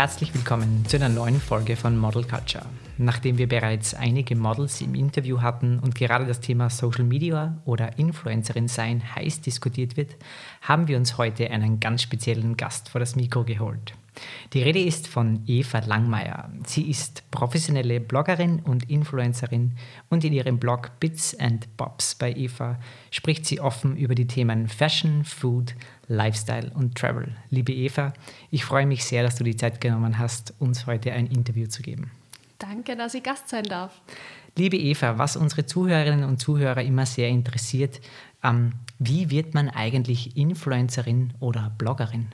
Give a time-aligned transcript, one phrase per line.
[0.00, 2.64] Herzlich willkommen zu einer neuen Folge von Model Culture.
[2.96, 7.98] Nachdem wir bereits einige Models im Interview hatten und gerade das Thema Social Media oder
[7.98, 10.16] Influencerin sein heiß diskutiert wird,
[10.62, 13.92] haben wir uns heute einen ganz speziellen Gast vor das Mikro geholt.
[14.54, 16.50] Die Rede ist von Eva Langmeier.
[16.66, 19.72] Sie ist professionelle Bloggerin und Influencerin
[20.08, 22.78] und in ihrem Blog Bits and Bobs bei Eva
[23.10, 25.74] spricht sie offen über die Themen Fashion, Food,
[26.10, 27.28] Lifestyle und Travel.
[27.50, 28.12] Liebe Eva,
[28.50, 31.82] ich freue mich sehr, dass du die Zeit genommen hast, uns heute ein Interview zu
[31.82, 32.10] geben.
[32.58, 34.02] Danke, dass ich Gast sein darf.
[34.56, 38.00] Liebe Eva, was unsere Zuhörerinnen und Zuhörer immer sehr interessiert,
[38.42, 42.26] ähm, wie wird man eigentlich Influencerin oder Bloggerin?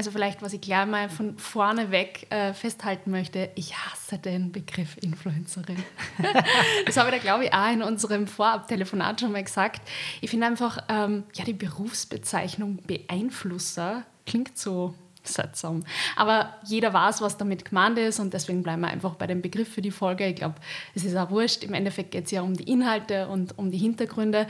[0.00, 4.50] Also vielleicht, was ich gleich mal von vorne weg äh, festhalten möchte, ich hasse den
[4.50, 5.76] Begriff Influencerin.
[6.86, 9.82] das habe ich da, glaube ich, auch in unserem Vorabtelefonat schon mal gesagt.
[10.22, 14.94] Ich finde einfach, ähm, ja, die Berufsbezeichnung Beeinflusser klingt so
[15.30, 15.84] seltsam.
[16.16, 19.72] Aber jeder weiß, was damit gemeint ist und deswegen bleiben wir einfach bei dem Begriff
[19.72, 20.26] für die Folge.
[20.26, 20.56] Ich glaube,
[20.94, 21.64] es ist auch wurscht.
[21.64, 24.46] Im Endeffekt geht es ja um die Inhalte und um die Hintergründe.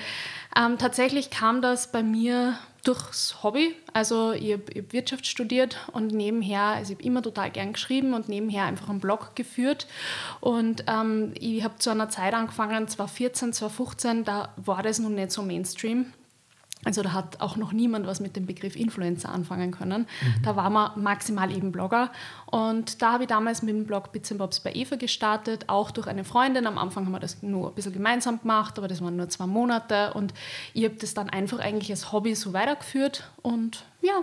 [0.56, 3.74] Ähm, tatsächlich kam das bei mir durchs Hobby.
[3.92, 8.14] Also ich habe hab Wirtschaft studiert und nebenher, also ich habe immer total gern geschrieben
[8.14, 9.86] und nebenher einfach einen Blog geführt.
[10.40, 15.32] Und ähm, ich habe zu einer Zeit angefangen, 2014, 2015, da war das noch nicht
[15.32, 16.12] so Mainstream.
[16.84, 20.06] Also da hat auch noch niemand was mit dem Begriff Influencer anfangen können.
[20.22, 20.42] Mhm.
[20.42, 22.10] Da war man maximal eben Blogger.
[22.46, 26.06] Und da habe ich damals mit dem Blog Bits Bobs bei Eva gestartet, auch durch
[26.06, 26.66] eine Freundin.
[26.66, 29.46] Am Anfang haben wir das nur ein bisschen gemeinsam gemacht, aber das waren nur zwei
[29.46, 30.14] Monate.
[30.14, 30.32] Und
[30.72, 33.30] ich habe das dann einfach eigentlich als Hobby so weitergeführt.
[33.42, 34.22] Und ja,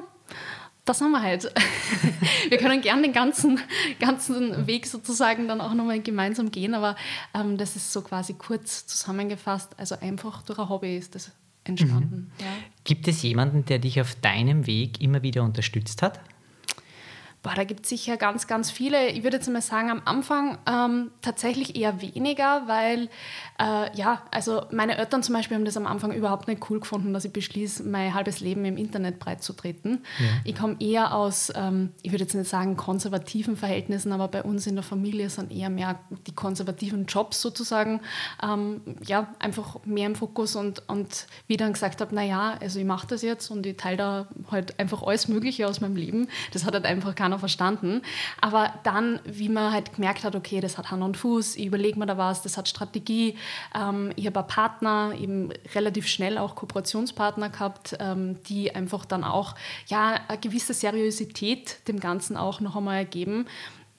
[0.88, 1.52] das haben wir halt.
[2.50, 3.60] wir können gerne den ganzen,
[4.00, 6.96] ganzen Weg sozusagen dann auch nochmal gemeinsam gehen, aber
[7.36, 9.76] ähm, das ist so quasi kurz zusammengefasst.
[9.78, 11.32] Also einfach durch ein Hobby ist das
[11.70, 12.32] entstanden.
[12.40, 12.46] Mhm.
[12.46, 12.52] Ja.
[12.84, 16.20] Gibt es jemanden, der dich auf deinem Weg immer wieder unterstützt hat?
[17.48, 19.08] Boah, da gibt es sicher ganz, ganz viele.
[19.08, 23.08] Ich würde jetzt mal sagen, am Anfang ähm, tatsächlich eher weniger, weil,
[23.58, 27.14] äh, ja, also meine Eltern zum Beispiel haben das am Anfang überhaupt nicht cool gefunden,
[27.14, 30.04] dass ich beschließe, mein halbes Leben im Internet breitzutreten.
[30.20, 30.26] Ja.
[30.44, 34.68] Ich komme eher aus, ähm, ich würde jetzt nicht sagen konservativen Verhältnissen, aber bei uns
[34.68, 38.02] in der Familie sind eher mehr die konservativen Jobs sozusagen,
[38.44, 42.86] ähm, ja, einfach mehr im Fokus und, und wie dann gesagt habe, naja, also ich
[42.86, 46.28] mache das jetzt und ich teile da halt einfach alles Mögliche aus meinem Leben.
[46.52, 48.02] Das hat halt einfach keiner keiner verstanden.
[48.42, 52.00] Aber dann, wie man halt gemerkt hat, okay, das hat Hand und Fuß, ich überlege
[52.00, 53.38] mir da was, das hat Strategie.
[53.76, 59.56] Ähm, ich habe Partner, eben relativ schnell auch Kooperationspartner gehabt, ähm, die einfach dann auch
[59.88, 63.46] ja, eine gewisse Seriosität dem Ganzen auch noch einmal ergeben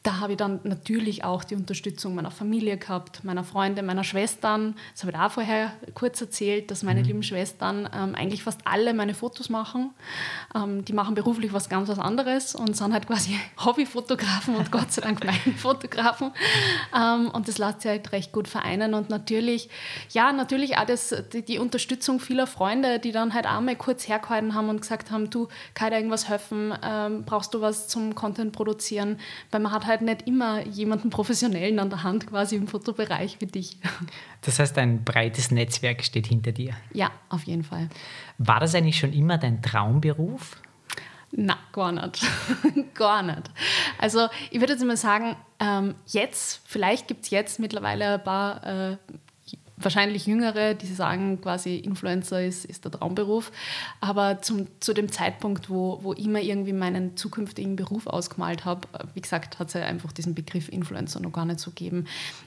[0.04, 4.76] da habe ich dann natürlich auch die Unterstützung meiner Familie gehabt, meiner Freunde, meiner Schwestern.
[4.92, 7.06] Das habe ich auch vorher kurz erzählt, dass meine mhm.
[7.06, 9.90] lieben Schwestern ähm, eigentlich fast alle meine Fotos machen.
[10.54, 14.92] Ähm, die machen beruflich was ganz was anderes und sind halt quasi Hobbyfotografen und Gott
[14.92, 16.30] sei Dank meine Fotografen.
[16.96, 18.94] Ähm, und das lässt sich halt recht gut vereinen.
[18.94, 19.68] Und natürlich,
[20.10, 24.06] ja, natürlich auch das, die, die, Unterstützung vieler Freunde, die dann halt auch mal kurz
[24.06, 26.72] hergehalten haben und gesagt haben, du, kann ich irgendwas helfen?
[26.84, 29.18] Ähm, brauchst du was zum Content produzieren?
[29.50, 33.46] Weil man hat halt nicht immer jemanden Professionellen an der Hand quasi im Fotobereich wie
[33.46, 33.78] dich.
[34.42, 36.74] Das heißt, ein breites Netzwerk steht hinter dir.
[36.92, 37.88] Ja, auf jeden Fall.
[38.38, 40.56] War das eigentlich schon immer dein Traumberuf?
[41.30, 42.24] Na, gar nicht.
[42.94, 43.50] gar nicht.
[43.98, 48.64] Also ich würde jetzt mal sagen, ähm, jetzt, vielleicht gibt es jetzt mittlerweile ein paar
[48.64, 48.96] äh,
[49.80, 53.52] wahrscheinlich Jüngere, die sagen quasi, Influencer ist, ist der Traumberuf.
[54.00, 58.88] Aber zum, zu dem Zeitpunkt, wo, wo ich mir irgendwie meinen zukünftigen Beruf ausgemalt habe,
[59.14, 62.06] wie gesagt, hat es ja einfach diesen Begriff Influencer noch gar nicht so gegeben.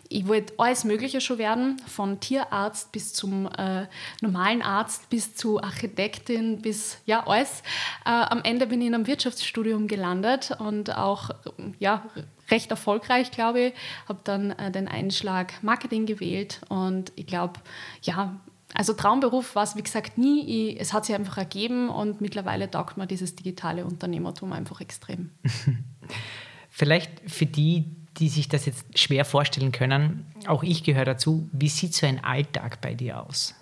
[0.10, 3.88] Ich wollte alles Mögliche schon werden, von Tierarzt bis zum äh,
[4.22, 7.62] normalen Arzt, bis zu Architektin, bis ja, alles.
[8.06, 11.30] Äh, am Ende bin ich in einem Wirtschaftsstudium gelandet und auch
[11.80, 12.04] ja,
[12.52, 13.74] recht erfolgreich, glaube ich.
[14.08, 17.60] Habe dann äh, den Einschlag Marketing gewählt und ich glaube,
[18.04, 18.40] ja,
[18.74, 20.72] also Traumberuf war es, wie gesagt, nie.
[20.72, 25.32] Ich, es hat sich einfach ergeben und mittlerweile taugt mir dieses digitale Unternehmertum einfach extrem.
[26.70, 27.86] Vielleicht für die,
[28.18, 32.24] die sich das jetzt schwer vorstellen können, auch ich gehöre dazu, wie sieht so ein
[32.24, 33.56] Alltag bei dir aus?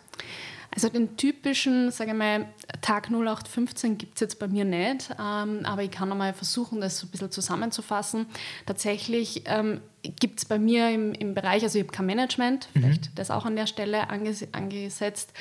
[0.73, 2.45] Also den typischen, sage ich mal,
[2.81, 6.99] Tag 0815 gibt es jetzt bei mir nicht, ähm, aber ich kann einmal versuchen, das
[6.99, 8.27] so ein bisschen zusammenzufassen.
[8.65, 12.79] Tatsächlich ähm, gibt es bei mir im, im Bereich, also ich habe kein Management, mhm.
[12.79, 13.15] vielleicht mhm.
[13.15, 15.33] das auch an der Stelle anges angesetzt.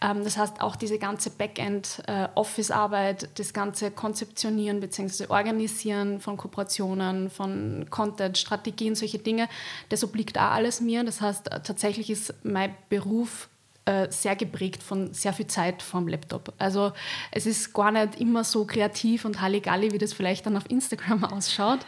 [0.00, 5.26] Ähm, das heißt, auch diese ganze Backend-Office-Arbeit, äh, das ganze Konzeptionieren bzw.
[5.28, 9.48] Organisieren von Kooperationen, von Content, Strategien, solche Dinge,
[9.90, 11.04] das obliegt auch alles mir.
[11.04, 13.48] Das heißt, tatsächlich ist mein Beruf
[13.84, 16.52] äh, sehr geprägt von sehr viel Zeit vorm Laptop.
[16.58, 16.92] Also
[17.30, 21.24] es ist gar nicht immer so kreativ und Halligalli, wie das vielleicht dann auf Instagram
[21.32, 21.80] ausschaut.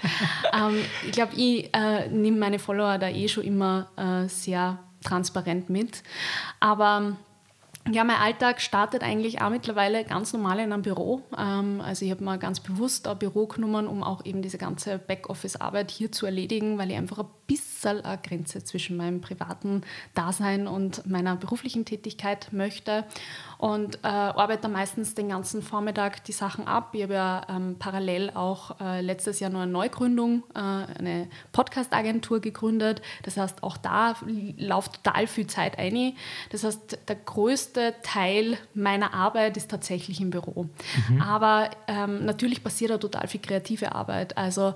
[0.52, 0.76] ähm,
[1.06, 6.02] ich glaube, ich äh, nehme meine Follower da eh schon immer äh, sehr transparent mit.
[6.60, 7.16] Aber
[7.92, 11.22] ja, mein Alltag startet eigentlich auch mittlerweile ganz normal in einem Büro.
[11.36, 14.98] Ähm, also ich habe mir ganz bewusst ein Büro genommen, um auch eben diese ganze
[14.98, 19.82] Backoffice-Arbeit hier zu erledigen, weil ich einfach ein bisschen eine Grenze zwischen meinem privaten
[20.14, 23.04] Dasein und meiner beruflichen Tätigkeit möchte
[23.58, 26.90] und äh, arbeite meistens den ganzen Vormittag die Sachen ab.
[26.92, 32.40] Ich habe ja ähm, parallel auch äh, letztes Jahr noch eine Neugründung, äh, eine Podcast-Agentur
[32.40, 33.02] gegründet.
[33.22, 34.16] Das heißt, auch da
[34.56, 36.14] läuft total viel Zeit ein.
[36.50, 40.66] Das heißt, der größte Teil meiner Arbeit ist tatsächlich im Büro.
[41.08, 41.20] Mhm.
[41.20, 44.36] Aber ähm, natürlich passiert da total viel kreative Arbeit.
[44.36, 44.74] Also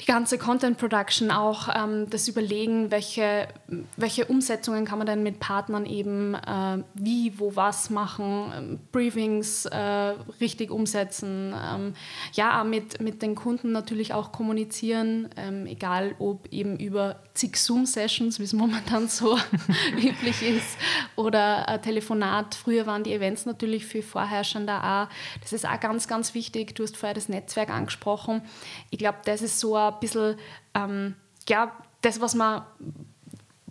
[0.00, 3.48] die ganze Content Production, auch ähm, das Überlegen, welche,
[3.96, 9.64] welche Umsetzungen kann man denn mit Partnern eben äh, wie, wo, was machen, ähm, Briefings
[9.64, 9.78] äh,
[10.40, 11.94] richtig umsetzen, ähm,
[12.34, 18.38] ja, mit, mit den Kunden natürlich auch kommunizieren, ähm, egal ob eben über zig Zoom-Sessions,
[18.38, 19.38] wie es momentan so
[19.96, 20.76] üblich ist,
[21.16, 22.54] oder ein Telefonat.
[22.54, 25.40] Früher waren die Events natürlich viel vorherrschender auch.
[25.40, 26.74] Das ist auch ganz, ganz wichtig.
[26.74, 28.42] Du hast vorher das Netzwerk angesprochen.
[28.90, 30.36] Ich glaube, das ist so ein bisschen,
[30.74, 31.14] ähm,
[31.48, 31.72] ja,
[32.02, 32.62] das, was man,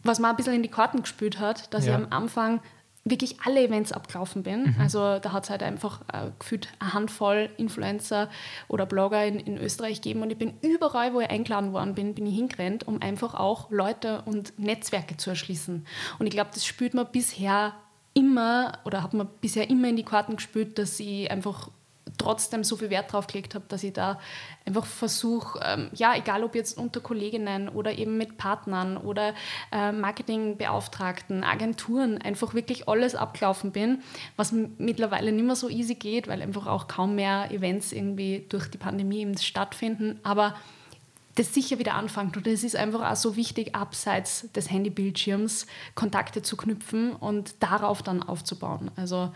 [0.04, 1.92] was man ein bisschen in die Karten gespielt hat, dass ja.
[1.92, 2.62] ich am Anfang
[3.08, 4.64] wirklich alle Events abgelaufen bin.
[4.64, 4.76] Mhm.
[4.80, 8.30] Also da hat es halt einfach äh, gefühlt eine Handvoll Influencer
[8.68, 12.16] oder Blogger in, in Österreich gegeben und ich bin überall, wo ich eingeladen worden bin,
[12.16, 15.86] bin ich hingerannt, um einfach auch Leute und Netzwerke zu erschließen.
[16.18, 17.74] Und ich glaube, das spürt man bisher
[18.16, 21.70] immer oder hat man bisher immer in die Karten gespürt, dass ich einfach
[22.26, 24.20] trotzdem so viel Wert drauf gelegt habe, dass ich da
[24.66, 29.34] einfach versuche, ähm, ja, egal ob jetzt unter Kolleginnen oder eben mit Partnern oder
[29.72, 34.02] äh, Marketingbeauftragten, Agenturen, einfach wirklich alles abgelaufen bin,
[34.38, 38.70] was mittlerweile nicht mehr so easy geht, weil einfach auch kaum mehr Events irgendwie durch
[38.70, 40.20] die Pandemie stattfinden.
[40.24, 40.56] Aber
[41.36, 42.38] das sicher wieder anfängt.
[42.38, 48.02] Und es ist einfach auch so wichtig, abseits des Handybildschirms Kontakte zu knüpfen und darauf
[48.02, 48.90] dann aufzubauen.
[48.96, 49.32] Also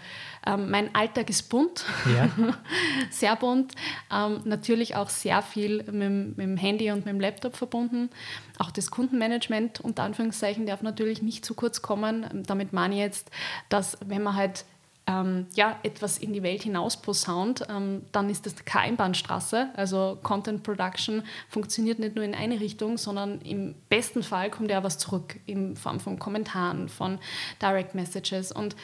[0.46, 2.30] ähm, mein Alltag ist bunt, ja.
[3.10, 3.74] sehr bunt,
[4.12, 8.10] ähm, natürlich auch sehr viel mit, mit, dem Handy und mit dem Laptop verbunden.
[8.58, 12.44] Auch das Kundenmanagement unter Anführungszeichen darf natürlich nicht zu kurz kommen.
[12.46, 13.30] Damit meine ich jetzt,
[13.68, 14.66] dass wenn man halt
[15.10, 19.70] ähm, ja, etwas in die Welt hinaus posaunt, ähm, dann ist das keine Einbahnstraße.
[19.76, 24.84] Also Content Production funktioniert nicht nur in eine Richtung, sondern im besten Fall kommt ja
[24.84, 27.18] was zurück in Form von Kommentaren, von
[27.60, 28.52] Direct Messages.
[28.52, 28.76] Und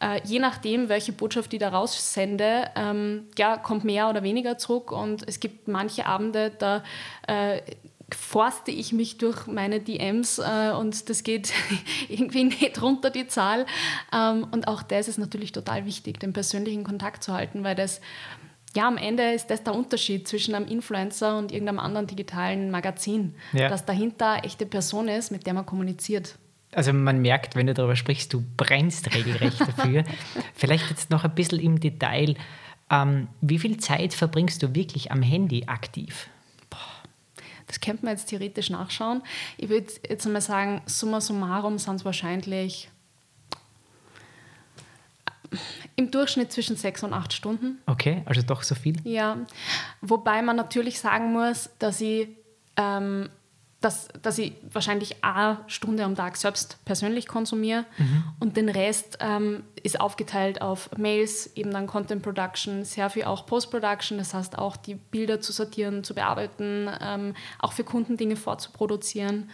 [0.00, 4.92] äh, je nachdem, welche Botschaft ich da raussende, ähm, ja, kommt mehr oder weniger zurück.
[4.92, 6.84] Und es gibt manche Abende, da
[7.26, 7.60] äh,
[8.14, 11.52] forste ich mich durch meine DMs äh, und das geht
[12.08, 13.66] irgendwie nicht runter, die Zahl.
[14.12, 18.00] Ähm, und auch das ist natürlich total wichtig, den persönlichen Kontakt zu halten, weil das,
[18.74, 23.34] ja, am Ende ist das der Unterschied zwischen einem Influencer und irgendeinem anderen digitalen Magazin,
[23.52, 23.68] ja.
[23.68, 26.36] dass dahinter eine echte Person ist, mit der man kommuniziert.
[26.74, 30.04] Also man merkt, wenn du darüber sprichst, du brennst regelrecht dafür.
[30.54, 32.34] Vielleicht jetzt noch ein bisschen im Detail.
[32.90, 36.28] Ähm, wie viel Zeit verbringst du wirklich am Handy aktiv?
[37.72, 39.22] Das könnte man jetzt theoretisch nachschauen.
[39.56, 42.90] Ich würde jetzt einmal sagen, summa summarum sind es wahrscheinlich
[45.96, 47.78] im Durchschnitt zwischen sechs und acht Stunden.
[47.86, 48.96] Okay, also doch so viel?
[49.04, 49.38] Ja,
[50.02, 52.28] wobei man natürlich sagen muss, dass ich
[52.76, 53.30] ähm,
[53.82, 58.24] dass, dass ich wahrscheinlich eine Stunde am Tag selbst persönlich konsumiere mhm.
[58.40, 63.44] und den Rest ähm, ist aufgeteilt auf Mails, eben dann Content Production, sehr viel auch
[63.44, 68.16] Post Production, das heißt auch die Bilder zu sortieren, zu bearbeiten, ähm, auch für Kunden
[68.16, 69.50] Dinge vorzuproduzieren,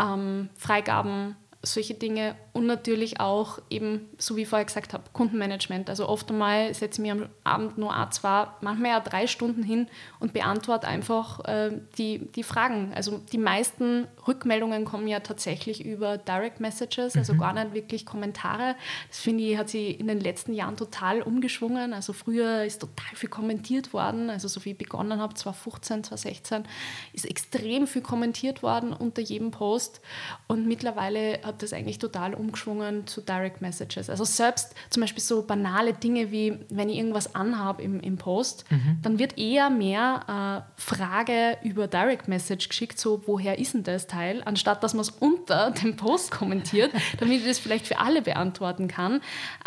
[0.00, 5.90] ähm, Freigaben solche Dinge und natürlich auch eben, so wie ich vorher gesagt habe, Kundenmanagement.
[5.90, 9.62] Also oft einmal setze ich mich am Abend nur a zwei, manchmal ja drei Stunden
[9.62, 9.88] hin
[10.20, 12.92] und beantworte einfach äh, die, die Fragen.
[12.94, 17.38] Also die meisten Rückmeldungen kommen ja tatsächlich über Direct Messages, also mhm.
[17.38, 18.76] gar nicht wirklich Kommentare.
[19.08, 21.92] Das finde ich, hat sich in den letzten Jahren total umgeschwungen.
[21.92, 24.30] Also früher ist total viel kommentiert worden.
[24.30, 26.64] Also so wie ich begonnen habe, 2015, 2016,
[27.12, 30.00] ist extrem viel kommentiert worden unter jedem Post
[30.46, 34.10] und mittlerweile hat das eigentlich total umgeschwungen zu Direct Messages.
[34.10, 38.64] Also selbst zum Beispiel so banale Dinge wie, wenn ich irgendwas anhabe im, im Post,
[38.70, 38.98] mhm.
[39.02, 44.06] dann wird eher mehr äh, Frage über Direct Message geschickt, so woher ist denn das
[44.06, 48.22] Teil, anstatt dass man es unter dem Post kommentiert, damit ich das vielleicht für alle
[48.22, 49.20] beantworten kann.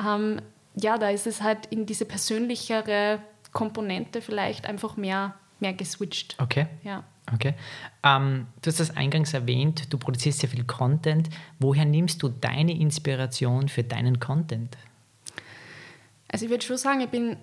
[0.04, 0.42] Ähm,
[0.76, 3.20] ja, da ist es halt in diese persönlichere
[3.52, 6.36] Komponente vielleicht einfach mehr, mehr geswitcht.
[6.40, 6.68] Okay.
[6.84, 7.04] Ja.
[7.34, 7.54] Okay.
[8.04, 11.30] Ähm, du hast das eingangs erwähnt, du produzierst sehr viel Content.
[11.60, 14.78] Woher nimmst du deine Inspiration für deinen Content?
[16.28, 17.38] Also ich würde schon sagen, ich bin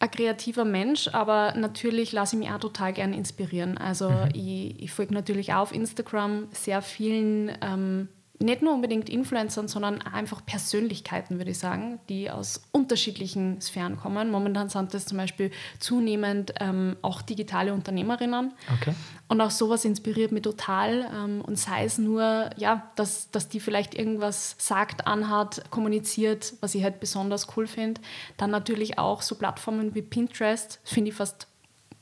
[0.00, 3.78] ein kreativer Mensch, aber natürlich lasse ich mich auch total gerne inspirieren.
[3.78, 4.28] Also mhm.
[4.34, 8.08] ich, ich folge natürlich auch auf Instagram sehr vielen ähm,
[8.40, 14.30] nicht nur unbedingt Influencern, sondern einfach Persönlichkeiten, würde ich sagen, die aus unterschiedlichen Sphären kommen.
[14.30, 18.52] Momentan sind das zum Beispiel zunehmend ähm, auch digitale Unternehmerinnen.
[18.80, 18.94] Okay.
[19.28, 21.08] Und auch sowas inspiriert mich total.
[21.14, 26.74] Ähm, und sei es nur, ja, dass, dass die vielleicht irgendwas sagt, anhat, kommuniziert, was
[26.74, 28.00] ich halt besonders cool finde.
[28.36, 31.46] Dann natürlich auch so Plattformen wie Pinterest, finde ich fast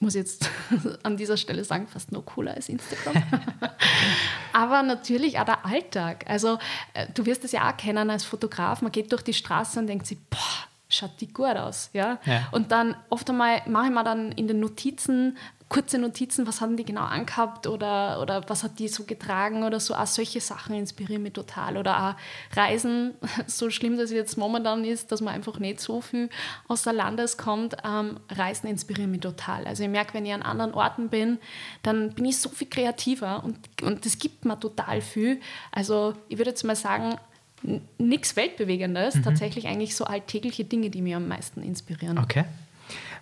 [0.02, 0.50] muss jetzt
[1.02, 3.22] an dieser Stelle sagen, fast noch cooler als Instagram.
[4.52, 6.24] Aber natürlich auch der Alltag.
[6.28, 6.58] Also
[6.92, 8.82] äh, du wirst es ja auch kennen als Fotograf.
[8.82, 10.38] Man geht durch die Straße und denkt sich, boah,
[10.88, 11.88] schaut die gut aus.
[11.92, 12.18] Ja?
[12.26, 12.48] ja.
[12.50, 15.38] Und dann oft einmal mache ich mir dann in den Notizen
[15.72, 19.80] kurze Notizen, was haben die genau angehabt oder, oder was hat die so getragen oder
[19.80, 19.94] so.
[19.94, 21.78] Auch solche Sachen inspirieren mich total.
[21.78, 23.14] Oder auch Reisen,
[23.46, 26.28] so schlimm das jetzt momentan ist, dass man einfach nicht so viel
[26.68, 27.74] aus der Landes kommt.
[27.86, 29.66] Ähm, Reisen inspirieren mich total.
[29.66, 31.38] Also ich merke, wenn ich an anderen Orten bin,
[31.82, 35.40] dann bin ich so viel kreativer und, und das gibt mir total viel.
[35.70, 37.16] Also ich würde jetzt mal sagen,
[37.96, 39.22] nichts Weltbewegendes, mhm.
[39.22, 42.18] tatsächlich eigentlich so alltägliche Dinge, die mich am meisten inspirieren.
[42.18, 42.44] Okay.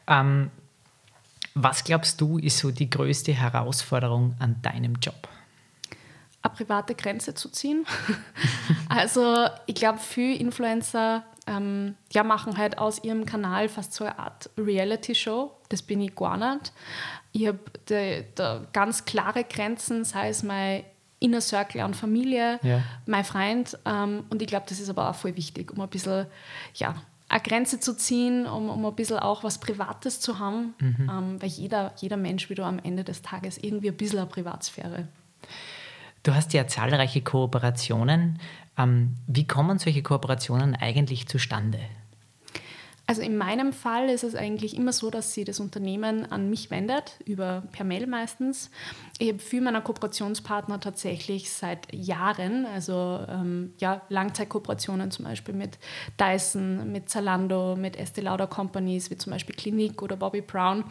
[0.08, 0.50] Ähm,
[1.54, 5.28] was glaubst du, ist so die größte Herausforderung an deinem Job?
[6.42, 7.86] Eine private Grenze zu ziehen.
[8.88, 14.18] also ich glaube, viele Influencer ähm, ja, machen halt aus ihrem Kanal fast so eine
[14.18, 15.50] Art Reality-Show.
[15.68, 16.72] Das bin ich gar nicht.
[17.32, 17.58] Ich habe
[18.72, 20.84] ganz klare Grenzen, sei es mein
[21.18, 22.82] Inner Circle an Familie, ja.
[23.06, 23.78] mein Freund.
[23.84, 26.26] Ähm, und ich glaube, das ist aber auch voll wichtig, um ein bisschen
[26.74, 26.94] ja,
[27.30, 31.10] eine Grenze zu ziehen, um, um ein bisschen auch was Privates zu haben, mhm.
[31.10, 35.06] ähm, weil jeder, jeder Mensch wieder am Ende des Tages irgendwie ein bisschen eine Privatsphäre.
[36.24, 38.40] Du hast ja zahlreiche Kooperationen.
[38.76, 41.78] Ähm, wie kommen solche Kooperationen eigentlich zustande?
[43.10, 46.70] Also in meinem Fall ist es eigentlich immer so, dass sie das Unternehmen an mich
[46.70, 48.70] wendet, über per Mail meistens.
[49.18, 55.80] Ich habe viele meiner Kooperationspartner tatsächlich seit Jahren, also ähm, ja, Langzeitkooperationen zum Beispiel mit
[56.20, 60.84] Dyson, mit Zalando, mit Estee Lauder Companies, wie zum Beispiel Clinique oder Bobby Brown.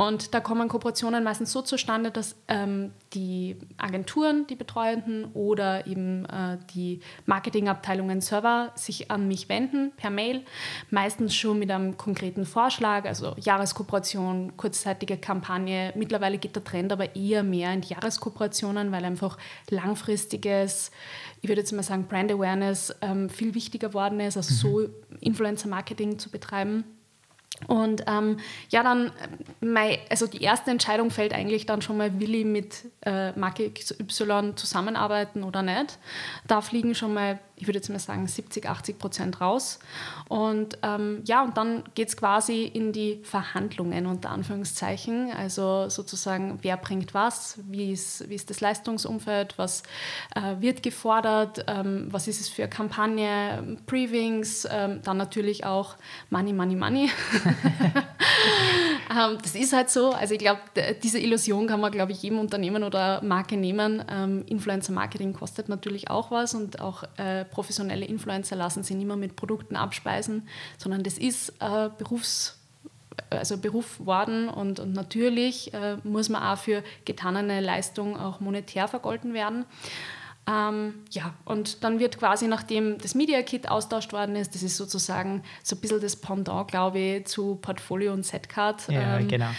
[0.00, 6.24] Und da kommen Kooperationen meistens so zustande, dass ähm, die Agenturen, die Betreuenden oder eben
[6.24, 10.42] äh, die Marketingabteilungen Server sich an mich wenden per Mail,
[10.88, 15.92] meistens schon mit einem konkreten Vorschlag, also Jahreskooperation, kurzzeitige Kampagne.
[15.94, 19.36] Mittlerweile geht der Trend aber eher mehr in die Jahreskooperationen, weil einfach
[19.68, 20.92] langfristiges,
[21.42, 24.86] ich würde jetzt mal sagen, Brand Awareness ähm, viel wichtiger geworden ist, also mhm.
[24.86, 24.88] so
[25.20, 26.84] Influencer-Marketing zu betreiben.
[27.66, 28.38] Und ähm,
[28.70, 29.12] ja, dann,
[29.60, 33.70] mein, also die erste Entscheidung fällt eigentlich dann schon mal, will ich mit äh, Marke
[33.70, 35.98] XY zusammenarbeiten oder nicht.
[36.46, 39.80] Da fliegen schon mal ich würde jetzt mal sagen, 70, 80 Prozent raus.
[40.28, 45.30] Und ähm, ja, und dann geht es quasi in die Verhandlungen unter Anführungszeichen.
[45.32, 49.82] Also sozusagen, wer bringt was, wie ist, wie ist das Leistungsumfeld, was
[50.34, 55.96] äh, wird gefordert, ähm, was ist es für Kampagne, Briefings, ähm, dann natürlich auch
[56.30, 57.10] Money, Money, Money.
[59.10, 60.12] Ähm, das ist halt so.
[60.12, 60.60] Also ich glaube,
[61.02, 64.04] diese Illusion kann man, glaube ich, jedem Unternehmen oder Marke nehmen.
[64.08, 69.16] Ähm, Influencer-Marketing kostet natürlich auch was und auch äh, professionelle Influencer lassen sich nicht mehr
[69.16, 72.56] mit Produkten abspeisen, sondern das ist äh, Berufs
[73.28, 78.88] also Beruf worden und, und natürlich äh, muss man auch für getanene Leistung auch monetär
[78.88, 79.66] vergolten werden.
[80.46, 84.76] Ähm, ja, und dann wird quasi, nachdem das Media Kit austauscht worden ist, das ist
[84.76, 89.50] sozusagen so ein bisschen das Pendant, glaube ich, zu Portfolio und Setcard, ja, ähm, genau.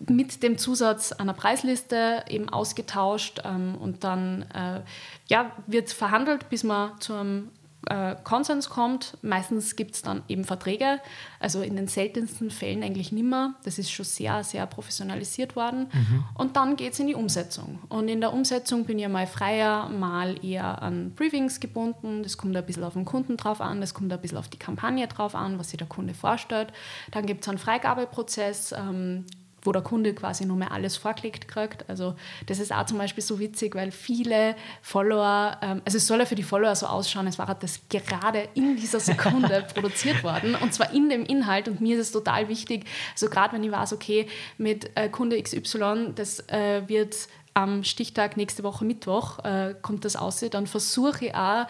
[0.00, 4.80] mit dem Zusatz einer Preisliste eben ausgetauscht ähm, und dann äh,
[5.28, 7.50] ja, wird verhandelt, bis man zu einem
[7.86, 9.16] äh, Konsens kommt.
[9.22, 11.00] Meistens gibt es dann eben Verträge,
[11.38, 13.54] also in den seltensten Fällen eigentlich nimmer.
[13.64, 15.88] Das ist schon sehr, sehr professionalisiert worden.
[15.92, 16.24] Mhm.
[16.34, 17.78] Und dann geht es in die Umsetzung.
[17.88, 22.22] Und in der Umsetzung bin ich mal freier, mal eher an Briefings gebunden.
[22.22, 24.58] Das kommt ein bisschen auf den Kunden drauf an, das kommt ein bisschen auf die
[24.58, 26.72] Kampagne drauf an, was sich der Kunde vorstellt.
[27.10, 28.72] Dann gibt es einen Freigabeprozess.
[28.72, 29.24] Ähm,
[29.62, 31.88] wo der Kunde quasi nur mehr alles vorgelegt kriegt.
[31.88, 32.14] Also
[32.46, 36.24] das ist auch zum Beispiel so witzig, weil viele Follower, ähm, also es soll ja
[36.24, 40.72] für die Follower so ausschauen, es war das gerade in dieser Sekunde produziert worden und
[40.72, 43.92] zwar in dem Inhalt und mir ist es total wichtig, also gerade wenn ich weiß,
[43.92, 44.26] okay,
[44.58, 47.16] mit äh, Kunde XY, das äh, wird
[47.54, 51.66] am Stichtag nächste Woche Mittwoch, äh, kommt das aus, dann versuche ich auch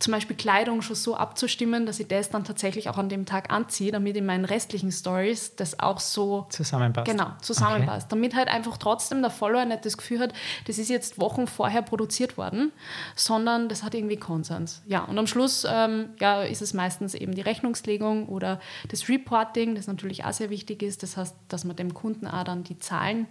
[0.00, 3.52] zum Beispiel Kleidung schon so abzustimmen, dass ich das dann tatsächlich auch an dem Tag
[3.52, 7.10] anziehe, damit in meinen restlichen Stories das auch so zusammenpasst.
[7.10, 8.06] Genau, zusammenpasst.
[8.06, 8.16] Okay.
[8.16, 10.32] Damit halt einfach trotzdem der Follower nicht das Gefühl hat,
[10.66, 12.72] das ist jetzt Wochen vorher produziert worden,
[13.14, 14.82] sondern das hat irgendwie Konsens.
[14.86, 19.74] Ja, und am Schluss ähm, ja, ist es meistens eben die Rechnungslegung oder das Reporting,
[19.74, 21.02] das natürlich auch sehr wichtig ist.
[21.02, 23.26] Das heißt, dass man dem Kunden auch dann die Zahlen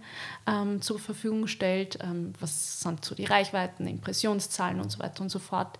[0.46, 1.98] ähm, zur Verfügung stellt.
[2.00, 5.78] Ähm, was sind so die Reichweiten, Impressionszahlen und so weiter und so fort.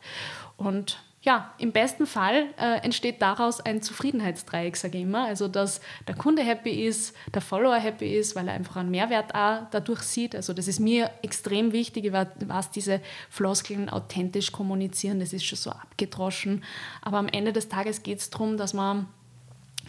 [0.60, 5.24] Und ja, im besten Fall äh, entsteht daraus ein Zufriedenheitsdreieck, sage ich immer.
[5.24, 9.34] Also, dass der Kunde happy ist, der Follower happy ist, weil er einfach einen Mehrwert
[9.34, 10.36] auch dadurch sieht.
[10.36, 13.00] Also, das ist mir extrem wichtig, was diese
[13.30, 16.62] Floskeln authentisch kommunizieren, das ist schon so abgedroschen.
[17.02, 19.06] Aber am Ende des Tages geht es darum, dass man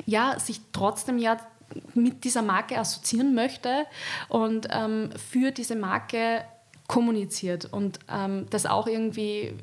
[0.06, 1.38] ja, sich trotzdem ja
[1.94, 3.86] mit dieser Marke assoziieren möchte
[4.28, 6.44] und ähm, für diese Marke
[6.92, 9.54] kommuniziert und ähm, das auch irgendwie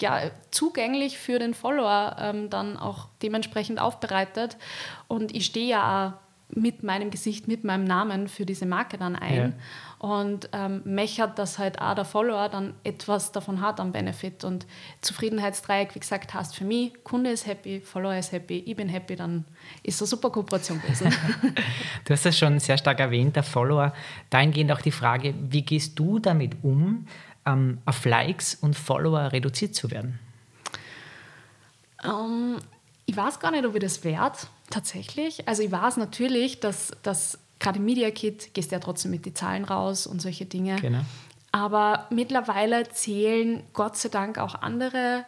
[0.00, 4.56] ja, zugänglich für den Follower ähm, dann auch dementsprechend aufbereitet.
[5.08, 9.16] Und ich stehe ja auch mit meinem Gesicht, mit meinem Namen für diese Marke dann
[9.16, 9.36] ein.
[9.36, 9.52] Ja.
[9.98, 14.44] Und ähm, mechert, dass halt auch der Follower dann etwas davon hat am Benefit.
[14.44, 14.66] Und
[15.00, 19.16] Zufriedenheitsdreieck, wie gesagt, heißt für mich, Kunde ist happy, Follower ist happy, ich bin happy,
[19.16, 19.44] dann
[19.82, 21.12] ist eine super Kooperation gewesen.
[22.04, 23.92] du hast das schon sehr stark erwähnt, der Follower.
[24.30, 27.06] Dahingehend auch die Frage, wie gehst du damit um,
[27.46, 30.18] ähm, auf Likes und Follower reduziert zu werden?
[32.04, 32.58] Ähm,
[33.06, 34.36] ich weiß gar nicht, ob ich das werde,
[34.70, 35.46] tatsächlich.
[35.48, 39.24] Also ich weiß natürlich, dass, dass gerade im Media Kit gehst du ja trotzdem mit
[39.24, 40.76] den Zahlen raus und solche Dinge.
[40.76, 41.00] Genau.
[41.52, 45.24] Aber mittlerweile zählen Gott sei Dank auch andere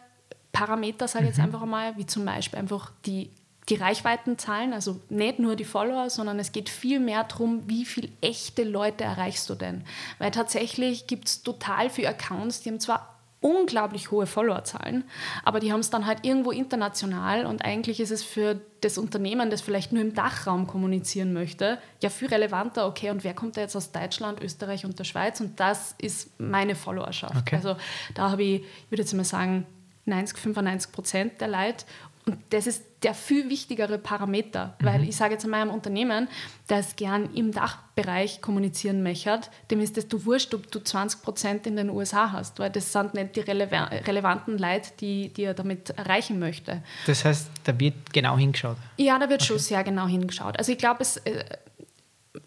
[0.51, 1.37] Parameter, sage ich mhm.
[1.37, 3.31] jetzt einfach mal, wie zum Beispiel einfach die
[3.69, 8.09] die Reichweitenzahlen, also nicht nur die Follower, sondern es geht viel mehr darum, wie viele
[8.21, 9.83] echte Leute erreichst du denn.
[10.17, 15.05] Weil tatsächlich gibt es total viele Accounts, die haben zwar unglaublich hohe Followerzahlen,
[15.45, 19.49] aber die haben es dann halt irgendwo international und eigentlich ist es für das Unternehmen,
[19.49, 23.61] das vielleicht nur im Dachraum kommunizieren möchte, ja viel relevanter, okay, und wer kommt da
[23.61, 27.35] jetzt aus Deutschland, Österreich und der Schweiz und das ist meine Followerschaft.
[27.37, 27.55] Okay.
[27.55, 27.77] Also
[28.13, 29.65] da habe ich, ich würde jetzt mal sagen,
[30.05, 31.85] 90, 95 Prozent der Leute
[32.29, 35.09] und das ist der viel wichtigere Parameter, weil mhm.
[35.09, 36.27] ich sage jetzt in meinem Unternehmen,
[36.67, 41.65] das gern im Dachbereich kommunizieren möchte, dem ist es du wurscht, ob du 20 Prozent
[41.65, 45.89] in den USA hast, weil das sind nicht die relevanten Leute, die, die er damit
[45.91, 46.83] erreichen möchte.
[47.07, 48.77] Das heißt, da wird genau hingeschaut?
[48.97, 49.47] Ja, da wird okay.
[49.47, 50.57] schon sehr genau hingeschaut.
[50.59, 51.43] Also ich glaube, es äh,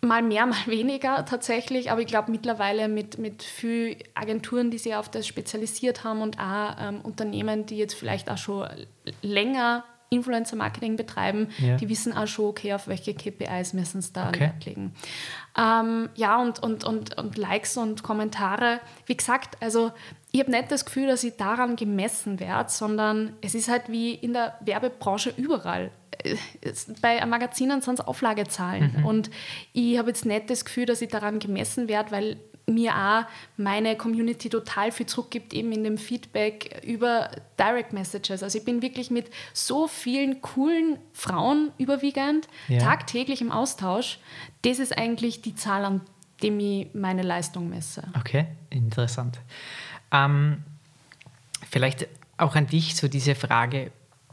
[0.00, 4.94] mal mehr, mal weniger tatsächlich, aber ich glaube mittlerweile mit, mit vielen Agenturen, die sich
[4.94, 8.66] auf das spezialisiert haben und auch ähm, Unternehmen, die jetzt vielleicht auch schon
[9.22, 11.76] länger Influencer-Marketing betreiben, ja.
[11.76, 14.52] die wissen auch schon, okay, auf welche KPIs müssen sie da okay.
[14.64, 14.94] Legen.
[15.56, 19.90] Ähm, ja, und, und, und, und Likes und Kommentare, wie gesagt, also
[20.30, 24.14] ich habe nicht das Gefühl, dass ich daran gemessen werde, sondern es ist halt wie
[24.14, 25.90] in der Werbebranche überall
[27.00, 28.96] bei Magazinen sind es Auflagezahlen.
[28.98, 29.04] Mhm.
[29.04, 29.30] Und
[29.72, 33.24] ich habe jetzt nicht das Gefühl, dass ich daran gemessen werde, weil mir auch
[33.56, 38.42] meine Community total viel zurückgibt, eben in dem Feedback über Direct Messages.
[38.42, 42.78] Also ich bin wirklich mit so vielen coolen Frauen überwiegend ja.
[42.78, 44.18] tagtäglich im Austausch.
[44.62, 46.00] Das ist eigentlich die Zahl, an
[46.42, 48.04] dem ich meine Leistung messe.
[48.18, 49.40] Okay, interessant.
[50.10, 50.62] Ähm,
[51.70, 53.92] vielleicht auch an dich so diese Frage,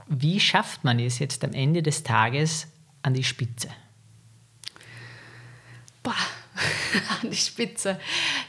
[0.09, 2.67] wie schafft man es jetzt am Ende des Tages
[3.03, 3.69] an die Spitze?
[6.03, 6.15] Boah,
[7.21, 7.99] an die Spitze.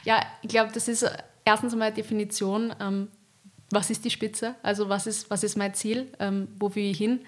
[0.03, 1.05] Ja, ich glaube, das ist
[1.45, 3.07] erstens einmal eine Definition, ähm,
[3.69, 4.55] was ist die Spitze?
[4.63, 6.11] Also was ist, was ist mein Ziel?
[6.19, 7.21] Ähm, wo will ich hin?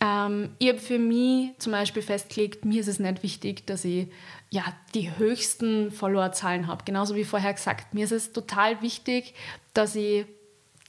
[0.00, 4.08] Ähm, ich habe für mich zum Beispiel festgelegt, mir ist es nicht wichtig, dass ich
[4.50, 4.62] ja,
[4.94, 6.84] die höchsten Followerzahlen habe.
[6.84, 9.34] Genauso wie vorher gesagt, mir ist es total wichtig,
[9.72, 10.26] dass ich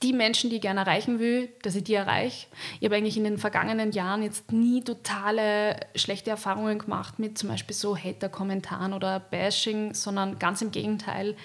[0.03, 2.47] die Menschen, die ich gerne erreichen will, dass ich die erreiche.
[2.79, 7.49] Ich habe eigentlich in den vergangenen Jahren jetzt nie totale schlechte Erfahrungen gemacht mit zum
[7.49, 11.35] Beispiel so Hater-Kommentaren oder Bashing, sondern ganz im Gegenteil.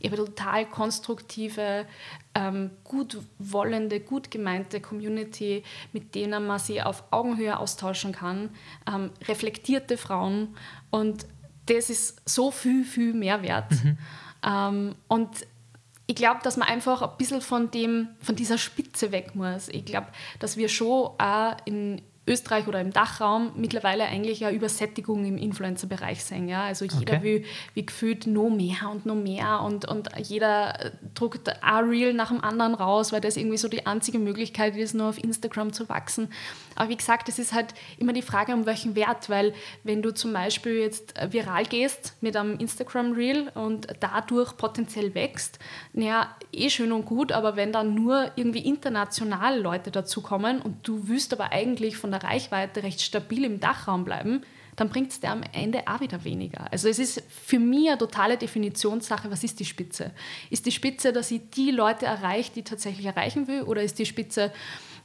[0.00, 1.86] Ich habe total konstruktive,
[2.34, 8.50] ähm, gut wollende, gut gemeinte Community, mit denen man sich auf Augenhöhe austauschen kann,
[8.92, 10.56] ähm, reflektierte Frauen
[10.90, 11.26] und
[11.66, 13.70] das ist so viel, viel mehr wert.
[13.70, 13.98] Mhm.
[14.44, 15.28] Ähm, und
[16.10, 19.68] ich glaube, dass man einfach ein bisschen von, dem, von dieser Spitze weg muss.
[19.68, 20.08] Ich glaube,
[20.40, 26.22] dass wir schon auch in, Österreich oder im Dachraum mittlerweile eigentlich eine Übersättigung im Influencer-Bereich
[26.22, 26.48] sehen.
[26.48, 26.64] Ja?
[26.64, 27.22] Also jeder okay.
[27.22, 27.44] will,
[27.74, 32.42] will gefühlt noch mehr und noch mehr und, und jeder druckt ein Reel nach dem
[32.42, 36.28] anderen raus, weil das irgendwie so die einzige Möglichkeit ist, nur auf Instagram zu wachsen.
[36.80, 39.52] Aber wie gesagt, es ist halt immer die Frage, um welchen Wert, weil
[39.84, 45.58] wenn du zum Beispiel jetzt viral gehst mit einem Instagram-Reel und dadurch potenziell wächst,
[45.92, 51.06] naja, eh schön und gut, aber wenn dann nur irgendwie international Leute dazukommen und du
[51.06, 54.40] wüsst aber eigentlich von der Reichweite recht stabil im Dachraum bleiben,
[54.76, 56.72] dann bringt es dir am Ende auch wieder weniger.
[56.72, 60.12] Also es ist für mich eine totale Definitionssache, was ist die Spitze?
[60.48, 63.98] Ist die Spitze, dass ich die Leute erreiche, die ich tatsächlich erreichen will, oder ist
[63.98, 64.50] die Spitze,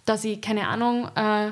[0.06, 1.52] dass ich, keine Ahnung, äh,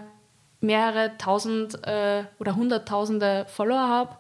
[0.62, 4.16] mehrere tausend äh, oder hunderttausende Follower habe?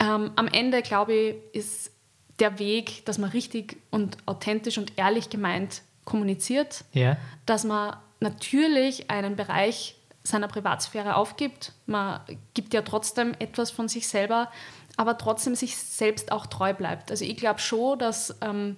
[0.00, 1.92] Ähm, am Ende, glaube ich, ist
[2.38, 7.16] der Weg, dass man richtig und authentisch und ehrlich gemeint kommuniziert, ja.
[7.46, 11.72] dass man natürlich einen Bereich seiner Privatsphäre aufgibt.
[11.86, 12.20] Man
[12.54, 14.50] gibt ja trotzdem etwas von sich selber,
[14.96, 17.10] aber trotzdem sich selbst auch treu bleibt.
[17.10, 18.76] Also ich glaube schon, dass ähm,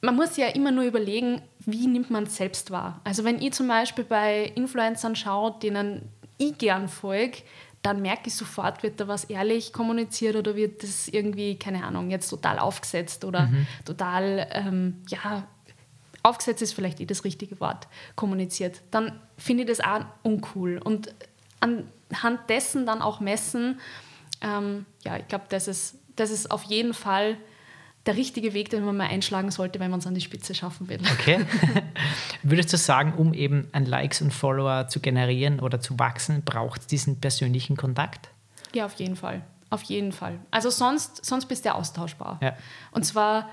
[0.00, 3.00] man muss ja immer nur überlegen, wie nimmt man es selbst wahr.
[3.04, 7.38] Also wenn ich zum Beispiel bei Influencern schaue, denen ich gern folge,
[7.82, 12.10] dann merke ich sofort, wird da was ehrlich kommuniziert oder wird das irgendwie, keine Ahnung,
[12.10, 13.66] jetzt total aufgesetzt oder mhm.
[13.84, 15.46] total, ähm, ja,
[16.22, 18.82] aufgesetzt ist vielleicht eh das richtige Wort, kommuniziert.
[18.90, 20.78] Dann finde ich das auch uncool.
[20.78, 21.14] Und
[21.60, 23.80] anhand dessen dann auch messen,
[24.42, 27.38] ähm, ja, ich glaube, das ist, das ist auf jeden Fall
[28.06, 30.88] der richtige Weg, den man mal einschlagen sollte, wenn man es an die Spitze schaffen
[30.88, 31.00] will.
[31.12, 31.44] Okay.
[32.42, 36.82] Würdest du sagen, um eben ein Likes und Follower zu generieren oder zu wachsen, braucht
[36.82, 38.30] es diesen persönlichen Kontakt?
[38.72, 39.42] Ja, auf jeden Fall.
[39.68, 40.38] Auf jeden Fall.
[40.50, 42.38] Also sonst, sonst bist du austauschbar.
[42.42, 42.56] Ja.
[42.90, 43.50] Und zwar,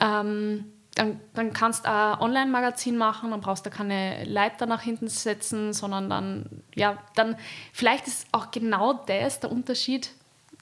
[0.00, 5.08] ähm, dann, dann kannst du ein Online-Magazin machen, dann brauchst du keine Leiter nach hinten
[5.08, 7.36] setzen, sondern dann, ja, dann,
[7.72, 10.10] vielleicht ist auch genau das der Unterschied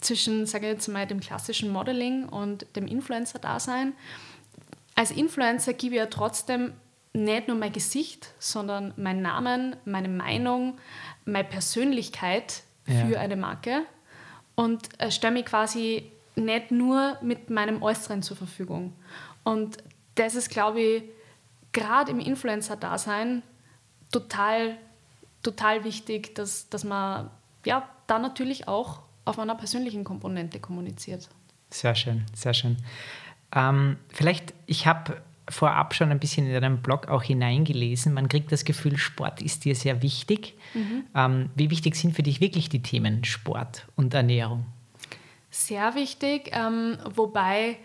[0.05, 3.95] zwischen, sage ich jetzt mal, dem klassischen Modeling und dem Influencer-Dasein.
[4.95, 6.73] Als Influencer gebe ich ja trotzdem
[7.13, 10.79] nicht nur mein Gesicht, sondern meinen Namen, meine Meinung,
[11.25, 13.21] meine Persönlichkeit für ja.
[13.21, 13.83] eine Marke
[14.57, 18.93] und äh, stelle mich quasi nicht nur mit meinem Äußeren zur Verfügung.
[19.45, 19.79] Und
[20.17, 21.03] das ist, glaube ich,
[21.73, 23.43] gerade im Influencer-Dasein
[24.11, 24.77] total,
[25.43, 27.31] total wichtig, dass, dass man
[27.65, 31.29] ja, da natürlich auch auf einer persönlichen Komponente kommuniziert.
[31.71, 32.77] Sehr schön, sehr schön.
[33.55, 38.15] Ähm, vielleicht, ich habe vorab schon ein bisschen in deinem Blog auch hineingelesen.
[38.15, 40.55] Man kriegt das Gefühl, Sport ist dir sehr wichtig.
[40.73, 41.05] Mhm.
[41.15, 44.67] Ähm, wie wichtig sind für dich wirklich die Themen Sport und Ernährung?
[45.51, 47.77] Sehr wichtig, ähm, wobei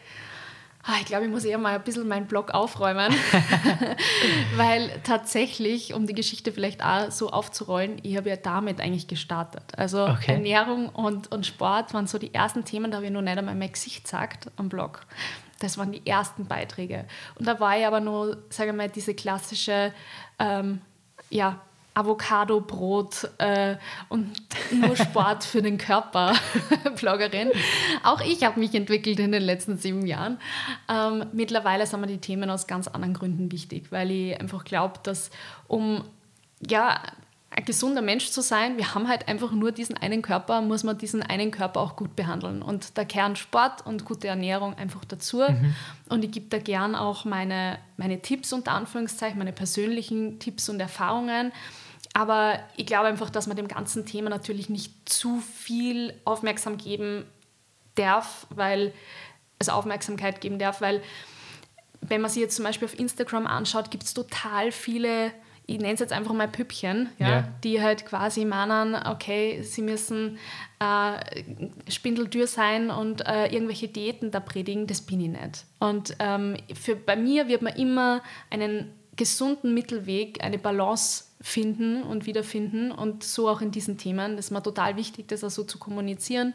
[1.00, 3.14] ich glaube, ich muss eher mal ein bisschen meinen Blog aufräumen,
[4.56, 9.64] weil tatsächlich, um die Geschichte vielleicht auch so aufzurollen, ich habe ja damit eigentlich gestartet.
[9.78, 10.34] Also okay.
[10.34, 13.56] Ernährung und, und Sport waren so die ersten Themen, da habe ich noch nicht einmal
[13.56, 15.06] mein Gesicht gesagt am Blog.
[15.60, 17.06] Das waren die ersten Beiträge.
[17.36, 19.94] Und da war ich aber nur, sage ich mal, diese klassische
[20.40, 20.82] ähm,
[21.30, 21.62] ja,
[21.94, 23.76] Avocado-Brot äh,
[24.10, 24.32] und
[24.72, 26.34] nur Sport für den Körper
[27.00, 27.52] Bloggerin.
[28.04, 30.40] Auch ich habe mich entwickelt in den letzten sieben Jahren.
[30.88, 35.00] Ähm, mittlerweile sind mir die Themen aus ganz anderen Gründen wichtig, weil ich einfach glaube,
[35.04, 35.30] dass
[35.68, 36.04] um
[36.68, 37.02] ja,
[37.60, 40.98] ein gesunder Mensch zu sein, wir haben halt einfach nur diesen einen Körper, muss man
[40.98, 42.62] diesen einen Körper auch gut behandeln.
[42.62, 45.40] Und da Kern Sport und gute Ernährung einfach dazu.
[45.40, 45.76] Mhm.
[46.08, 50.80] Und ich gebe da gern auch meine, meine Tipps unter Anführungszeichen, meine persönlichen Tipps und
[50.80, 51.52] Erfahrungen.
[52.14, 57.26] Aber ich glaube einfach, dass man dem ganzen Thema natürlich nicht zu viel Aufmerksam geben
[57.96, 58.94] darf, weil,
[59.60, 61.02] also Aufmerksamkeit geben darf, weil
[62.00, 65.34] wenn man sich jetzt zum Beispiel auf Instagram anschaut, gibt es total viele,
[65.70, 67.48] ich nenne es jetzt einfach mal Püppchen, ja, yeah.
[67.64, 70.38] die halt quasi meinen, okay, sie müssen
[70.80, 71.42] äh,
[71.90, 75.66] Spindeldür sein und äh, irgendwelche Diäten da predigen, das bin ich nicht.
[75.80, 82.26] Und ähm, für, bei mir wird man immer einen gesunden Mittelweg, eine Balance finden und
[82.26, 84.36] wiederfinden und so auch in diesen Themen.
[84.36, 86.54] Das ist mir total wichtig, das auch so zu kommunizieren.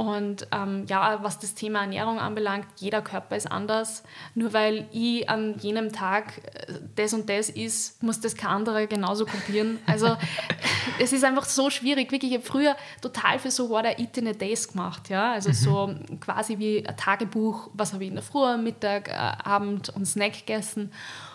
[0.00, 4.02] Und ähm, ja, was das Thema Ernährung anbelangt, jeder Körper ist anders.
[4.34, 8.86] Nur weil ich an jenem Tag äh, das und das ist, muss das kein anderer
[8.86, 9.78] genauso kopieren.
[9.86, 10.16] Also
[10.98, 12.10] es ist einfach so schwierig.
[12.12, 15.10] Wirklich, ich habe früher total für so What I Eat in a Days gemacht.
[15.10, 15.32] Ja?
[15.32, 15.54] Also mhm.
[15.54, 20.06] so quasi wie ein Tagebuch, was habe ich in der Früh, Mittag, äh, Abend und
[20.06, 20.92] Snack gegessen.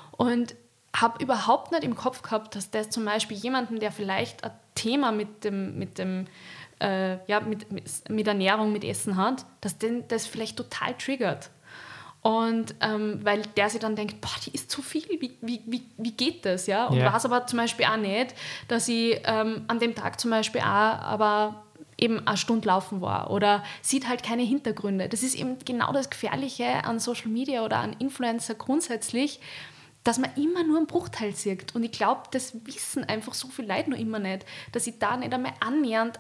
[0.10, 0.56] Und
[0.95, 5.12] habe überhaupt nicht im Kopf gehabt, dass das zum Beispiel jemanden, der vielleicht ein Thema
[5.12, 6.25] mit dem, mit dem
[6.80, 7.68] äh, ja, mit,
[8.10, 11.50] mit, Ernährung, mit Essen hat, dass den das vielleicht total triggert.
[12.22, 15.84] Und ähm, weil der sich dann denkt, boah, die ist zu viel, wie, wie, wie,
[15.98, 16.66] wie geht das?
[16.66, 16.88] Ja?
[16.88, 17.14] Und Ja.
[17.14, 18.34] weiß aber zum Beispiel auch nicht,
[18.68, 21.64] dass ich ähm, an dem Tag zum Beispiel auch aber
[21.98, 25.08] eben eine Stunde laufen war oder sieht halt keine Hintergründe.
[25.08, 29.40] Das ist eben genau das Gefährliche an Social Media oder an Influencer grundsätzlich,
[30.04, 31.74] dass man immer nur einen Bruchteil sieht.
[31.76, 35.16] Und ich glaube, das wissen einfach so viele Leute noch immer nicht, dass ich da
[35.16, 36.20] nicht einmal annähernd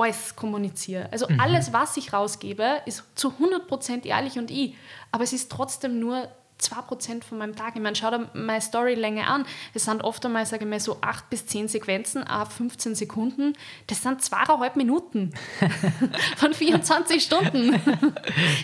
[0.00, 1.08] alles kommuniziere.
[1.12, 4.74] Also alles, was ich rausgebe, ist zu 100% ehrlich und ich.
[5.12, 6.28] Aber es ist trotzdem nur
[6.60, 7.76] 2% von meinem Tag.
[7.76, 9.46] Ich meine, schau dir meine Storylänge an.
[9.74, 13.54] Es sind oft einmal, sage ich mal, so 8 bis 10 Sequenzen, a 15 Sekunden.
[13.86, 15.32] Das sind zweieinhalb Minuten
[16.36, 17.80] von 24 Stunden.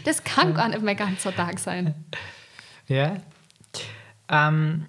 [0.05, 1.95] Das kann gar nicht mein ganzer Tag sein.
[2.89, 3.17] Ja.
[4.29, 4.87] Ähm,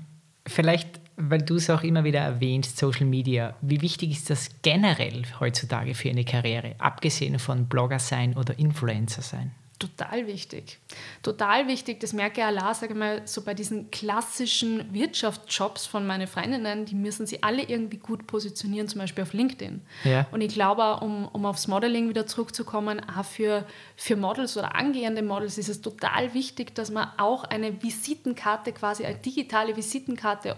[0.47, 3.55] vielleicht, weil du es auch immer wieder erwähnst, Social Media.
[3.61, 9.21] Wie wichtig ist das generell heutzutage für eine Karriere, abgesehen von Blogger sein oder Influencer
[9.21, 9.51] sein?
[9.77, 10.79] Total wichtig.
[11.21, 16.07] Total wichtig, das merke ich allein, sage ich mal, so bei diesen klassischen Wirtschaftsjobs von
[16.07, 19.81] meinen Freundinnen, die müssen sie alle irgendwie gut positionieren, zum Beispiel auf LinkedIn.
[20.05, 20.27] Ja.
[20.31, 23.65] Und ich glaube, auch, um, um aufs Modeling wieder zurückzukommen, auch für,
[23.97, 29.03] für Models oder angehende Models ist es total wichtig, dass man auch eine Visitenkarte, quasi
[29.03, 30.55] eine digitale Visitenkarte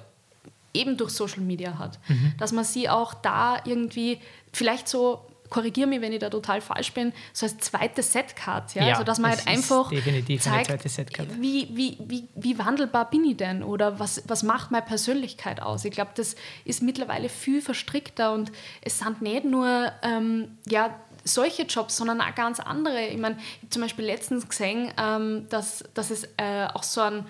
[0.77, 1.99] eben durch Social Media hat.
[2.37, 4.19] Dass man sie auch da irgendwie
[4.53, 8.83] vielleicht so, korrigiere mich, wenn ich da total falsch bin, so als zweite Setcard, ja?
[8.85, 11.41] Ja, also dass man halt einfach definitiv eine zeigt, zweite Setcard.
[11.41, 15.85] wie, wie, wie, wie wandelbar bin ich denn oder was, was macht meine Persönlichkeit aus?
[15.85, 16.35] Ich glaube, das
[16.65, 22.35] ist mittlerweile viel verstrickter und es sind nicht nur ähm, ja, solche Jobs, sondern auch
[22.35, 23.07] ganz andere.
[23.07, 27.01] Ich meine, ich habe zum Beispiel letztens gesehen, ähm, dass, dass es äh, auch so
[27.01, 27.25] ein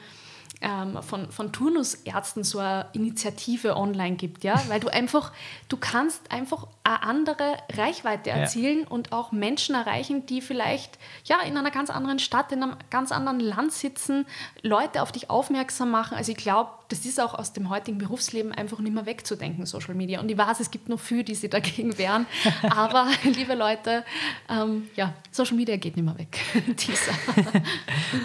[0.62, 5.32] ähm, von, von Turnusärzten so eine Initiative online gibt, ja, weil du einfach,
[5.70, 8.38] du kannst einfach eine andere Reichweite Ja.
[8.38, 12.76] erzielen und auch Menschen erreichen, die vielleicht ja in einer ganz anderen Stadt, in einem
[12.90, 14.26] ganz anderen Land sitzen,
[14.62, 16.18] Leute auf dich aufmerksam machen.
[16.18, 19.96] Also ich glaube, das ist auch aus dem heutigen Berufsleben einfach nicht mehr wegzudenken, Social
[19.96, 20.20] Media.
[20.20, 22.26] Und ich weiß, es gibt noch viele, die sich dagegen wehren,
[22.70, 24.04] aber liebe Leute,
[24.50, 26.40] ähm, ja, Social Media geht nicht mehr weg.
[26.68, 27.12] Dieser.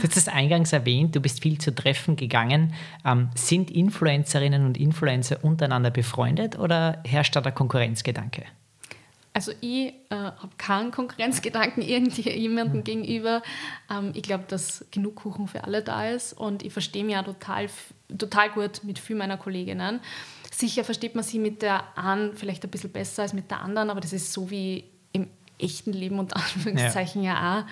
[0.00, 2.74] Du hast es eingangs erwähnt, du bist viel zu Treffen gegangen.
[3.04, 8.44] Ähm, sind Influencerinnen und Influencer untereinander befreundet oder herrscht da der Konkurrenzgedanke?
[9.34, 13.42] Also ich äh, habe keinen Konkurrenzgedanken irgendjemandem gegenüber.
[13.90, 17.22] Ähm, ich glaube, dass genug Kuchen für alle da ist und ich verstehe mich ja
[17.22, 17.68] total,
[18.16, 20.00] total gut mit vielen meiner Kolleginnen.
[20.50, 23.88] Sicher versteht man sie mit der einen vielleicht ein bisschen besser als mit der anderen,
[23.88, 27.64] aber das ist so wie im echten Leben unter Anführungszeichen ja, auch.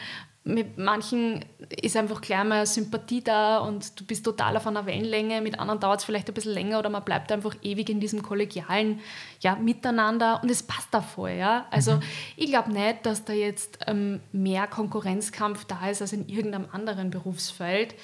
[0.42, 1.44] Mit manchen
[1.82, 5.42] ist einfach gleich mal Sympathie da und du bist total auf einer Wellenlänge.
[5.42, 8.22] Mit anderen dauert es vielleicht ein bisschen länger oder man bleibt einfach ewig in diesem
[8.22, 9.00] kollegialen
[9.40, 11.32] ja, Miteinander und es passt da voll.
[11.32, 11.66] Ja?
[11.70, 12.00] Also
[12.36, 17.10] ich glaube nicht, dass da jetzt ähm, mehr Konkurrenzkampf da ist als in irgendeinem anderen
[17.10, 17.94] Berufsfeld.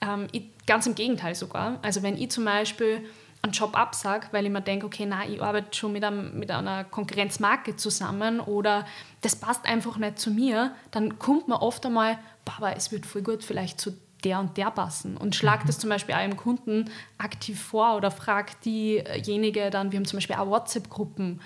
[0.00, 1.78] Ähm, ich, ganz im Gegenteil sogar.
[1.82, 3.04] Also wenn ich zum Beispiel
[3.44, 6.50] einen Job absage, weil ich mir denke, okay, nein, ich arbeite schon mit, einem, mit
[6.50, 8.86] einer Konkurrenzmarke zusammen oder
[9.20, 12.18] das passt einfach nicht zu mir, dann kommt man oft einmal,
[12.56, 13.92] aber es wird voll gut vielleicht zu
[14.24, 15.18] der und der passen.
[15.18, 20.06] Und schlagt das zum Beispiel einem Kunden aktiv vor oder fragt diejenige dann, wir haben
[20.06, 21.40] zum Beispiel auch WhatsApp-Gruppen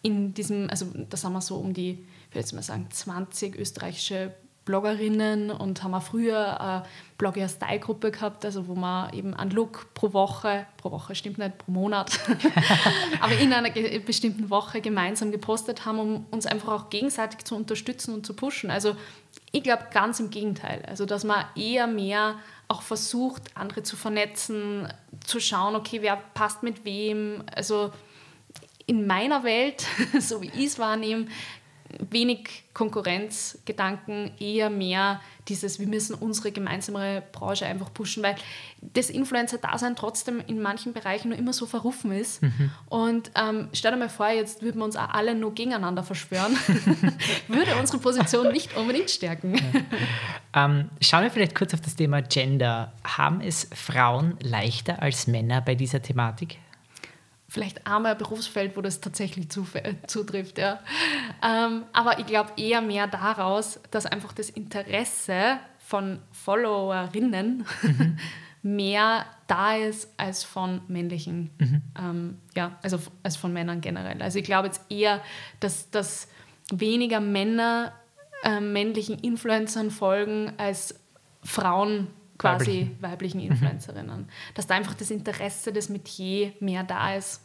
[0.00, 3.56] in diesem, also da sind wir so um die, ich würde jetzt mal sagen, 20
[3.56, 6.82] österreichische Bloggerinnen und haben auch früher eine
[7.18, 11.72] Blogger-Style-Gruppe gehabt, also wo man eben einen Look pro Woche, pro Woche stimmt nicht, pro
[11.72, 12.18] Monat,
[13.20, 13.70] aber in einer
[14.00, 18.70] bestimmten Woche gemeinsam gepostet haben, um uns einfach auch gegenseitig zu unterstützen und zu pushen.
[18.70, 18.94] Also
[19.50, 22.36] ich glaube ganz im Gegenteil, also dass man eher mehr
[22.68, 24.88] auch versucht, andere zu vernetzen,
[25.26, 27.92] zu schauen, okay, wer passt mit wem, also
[28.86, 29.86] in meiner Welt,
[30.20, 31.26] so wie ich es wahrnehme,
[32.10, 38.36] wenig Konkurrenzgedanken, eher mehr dieses, wir müssen unsere gemeinsame Branche einfach pushen, weil
[38.80, 42.40] das Influencer-Dasein trotzdem in manchen Bereichen nur immer so verrufen ist.
[42.88, 46.56] Und ähm, stell dir mal vor, jetzt würden wir uns auch alle nur gegeneinander verschwören,
[47.48, 49.60] würde unsere Position nicht unbedingt stärken.
[50.54, 52.92] Ähm, schauen wir vielleicht kurz auf das Thema Gender.
[53.04, 56.58] Haben es Frauen leichter als Männer bei dieser Thematik?
[57.52, 60.56] Vielleicht einmal ein Berufsfeld, wo das tatsächlich äh, zutrifft.
[60.56, 60.80] Ja.
[61.42, 67.66] Ähm, aber ich glaube eher mehr daraus, dass einfach das Interesse von Followerinnen
[68.62, 71.50] mehr da ist als von männlichen,
[71.98, 74.22] ähm, ja, also als von Männern generell.
[74.22, 75.20] Also ich glaube jetzt eher,
[75.60, 76.28] dass, dass
[76.72, 77.92] weniger Männer
[78.44, 80.94] äh, männlichen Influencern folgen als
[81.44, 82.06] Frauen
[82.42, 83.02] quasi Weiblichen.
[83.02, 84.28] weiblichen Influencerinnen.
[84.54, 87.40] Dass da einfach das Interesse des Metier mehr da ist.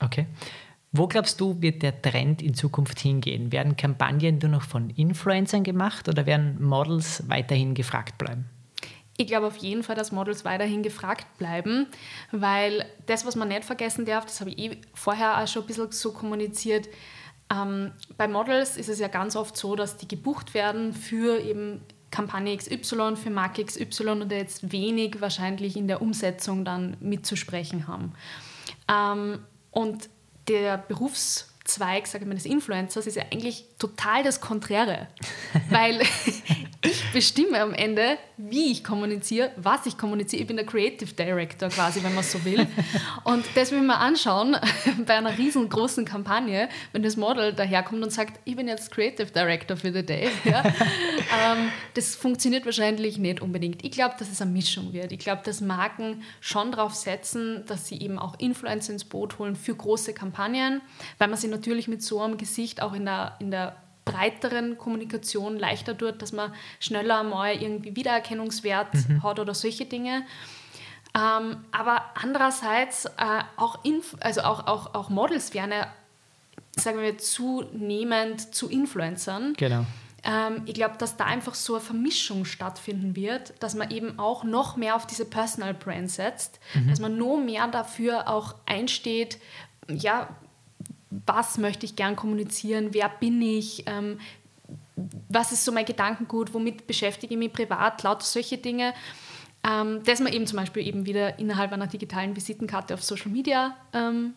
[0.00, 0.26] Okay.
[0.90, 3.52] Wo glaubst du, wird der Trend in Zukunft hingehen?
[3.52, 8.46] Werden Kampagnen nur noch von Influencern gemacht oder werden Models weiterhin gefragt bleiben?
[9.18, 11.88] Ich glaube auf jeden Fall, dass Models weiterhin gefragt bleiben,
[12.30, 15.66] weil das, was man nicht vergessen darf, das habe ich eh vorher auch schon ein
[15.66, 16.88] bisschen so kommuniziert,
[17.50, 21.80] ähm, bei Models ist es ja ganz oft so, dass die gebucht werden für eben
[22.10, 28.12] Kampagne XY, für Marke XY und jetzt wenig wahrscheinlich in der Umsetzung dann mitzusprechen haben.
[28.88, 29.40] Ähm,
[29.70, 30.08] und
[30.48, 30.78] der
[31.68, 35.08] Berufszweig, sage ich mal, des Influencers ist ja eigentlich total das Konträre.
[35.70, 36.00] weil
[36.80, 40.42] ich bestimme am Ende, wie ich kommuniziere, was ich kommuniziere.
[40.42, 42.66] Ich bin der Creative Director quasi, wenn man so will.
[43.24, 44.56] Und das will man anschauen
[45.06, 49.76] bei einer riesengroßen Kampagne, wenn das Model daherkommt und sagt, ich bin jetzt Creative Director
[49.76, 50.28] für the Day.
[50.44, 50.62] Ja?
[50.64, 53.84] ähm, das funktioniert wahrscheinlich nicht unbedingt.
[53.84, 55.12] Ich glaube, dass es eine Mischung wird.
[55.12, 59.56] Ich glaube, dass Marken schon darauf setzen, dass sie eben auch Influencer ins Boot holen
[59.56, 60.80] für große Kampagnen,
[61.18, 65.58] weil man sie natürlich mit so einem Gesicht auch in der, in der breiteren Kommunikation
[65.58, 69.22] leichter tut, dass man schneller mal irgendwie Wiedererkennungswert mhm.
[69.22, 70.24] hat oder solche Dinge.
[71.14, 75.92] Ähm, aber andererseits äh, auch, Inf also auch, auch, auch Models werden ja,
[76.76, 79.54] sagen wir, zunehmend zu Influencern.
[79.56, 79.84] Genau.
[80.24, 84.44] Ähm, ich glaube, dass da einfach so eine Vermischung stattfinden wird, dass man eben auch
[84.44, 86.88] noch mehr auf diese Personal Brand setzt, mhm.
[86.88, 89.38] dass man noch mehr dafür auch einsteht,
[89.88, 90.28] ja,
[91.10, 94.18] was möchte ich gern kommunizieren, wer bin ich, ähm,
[95.28, 98.94] was ist so mein Gedankengut, womit beschäftige ich mich privat, lauter solche Dinge.
[99.68, 103.76] Ähm, dass man eben zum Beispiel eben wieder innerhalb einer digitalen Visitenkarte auf Social Media
[103.92, 104.34] ähm,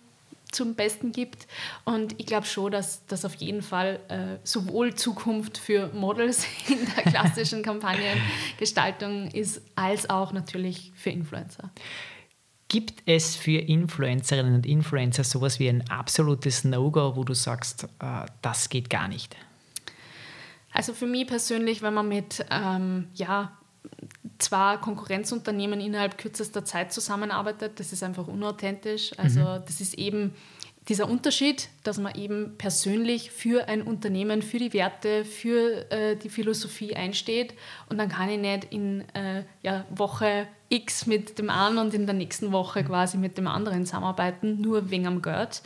[0.52, 1.48] zum Besten gibt.
[1.86, 6.80] Und ich glaube schon, dass das auf jeden Fall äh, sowohl Zukunft für Models in
[6.96, 11.72] der klassischen Kampagnengestaltung ist, als auch natürlich für Influencer.
[12.72, 18.26] Gibt es für Influencerinnen und Influencer sowas wie ein absolutes No-Go, wo du sagst, äh,
[18.42, 19.36] das geht gar nicht?
[20.72, 23.52] Also für mich persönlich, wenn man mit ähm, ja,
[24.40, 29.12] zwei Konkurrenzunternehmen innerhalb kürzester Zeit zusammenarbeitet, das ist einfach unauthentisch.
[29.20, 29.64] Also mhm.
[29.66, 30.34] das ist eben
[30.88, 36.30] dieser Unterschied, dass man eben persönlich für ein Unternehmen, für die Werte, für äh, die
[36.30, 37.54] Philosophie einsteht
[37.90, 42.06] und dann kann ich nicht in äh, ja, Woche X mit dem einen und in
[42.06, 45.62] der nächsten Woche quasi mit dem anderen zusammenarbeiten, nur wegen am Geld.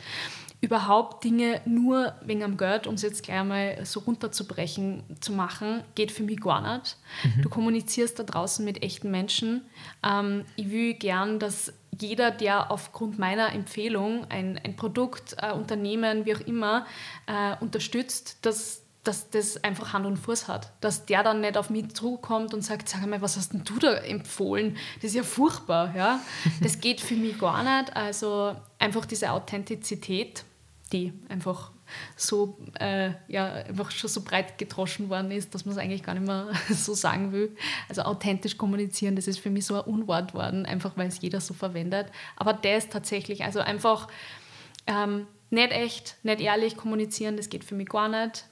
[0.60, 5.82] Überhaupt Dinge nur wegen am Geld, um es jetzt gleich mal so runterzubrechen, zu machen,
[5.94, 6.96] geht für mich gar nicht.
[7.22, 7.42] Mhm.
[7.42, 9.62] Du kommunizierst da draußen mit echten Menschen.
[10.02, 16.24] Ähm, ich will gern, dass jeder, der aufgrund meiner Empfehlung ein, ein Produkt, ein Unternehmen,
[16.24, 16.86] wie auch immer,
[17.26, 20.72] äh, unterstützt, dass dass das einfach Hand und Fuß hat.
[20.80, 23.78] Dass der dann nicht auf mich zukommt und sagt, sag mal, was hast denn du
[23.78, 24.76] da empfohlen?
[24.96, 25.94] Das ist ja furchtbar.
[25.94, 26.20] Ja?
[26.60, 27.94] Das geht für mich gar nicht.
[27.94, 30.44] Also einfach diese Authentizität,
[30.92, 31.70] die einfach
[32.16, 36.14] so, äh, ja, einfach schon so breit gedroschen worden ist, dass man es eigentlich gar
[36.14, 37.56] nicht mehr so sagen will.
[37.88, 41.40] Also authentisch kommunizieren, das ist für mich so ein Unwort worden, einfach weil es jeder
[41.40, 42.06] so verwendet.
[42.36, 44.08] Aber das tatsächlich, also einfach
[44.86, 48.46] ähm, nicht echt, nicht ehrlich kommunizieren, das geht für mich gar nicht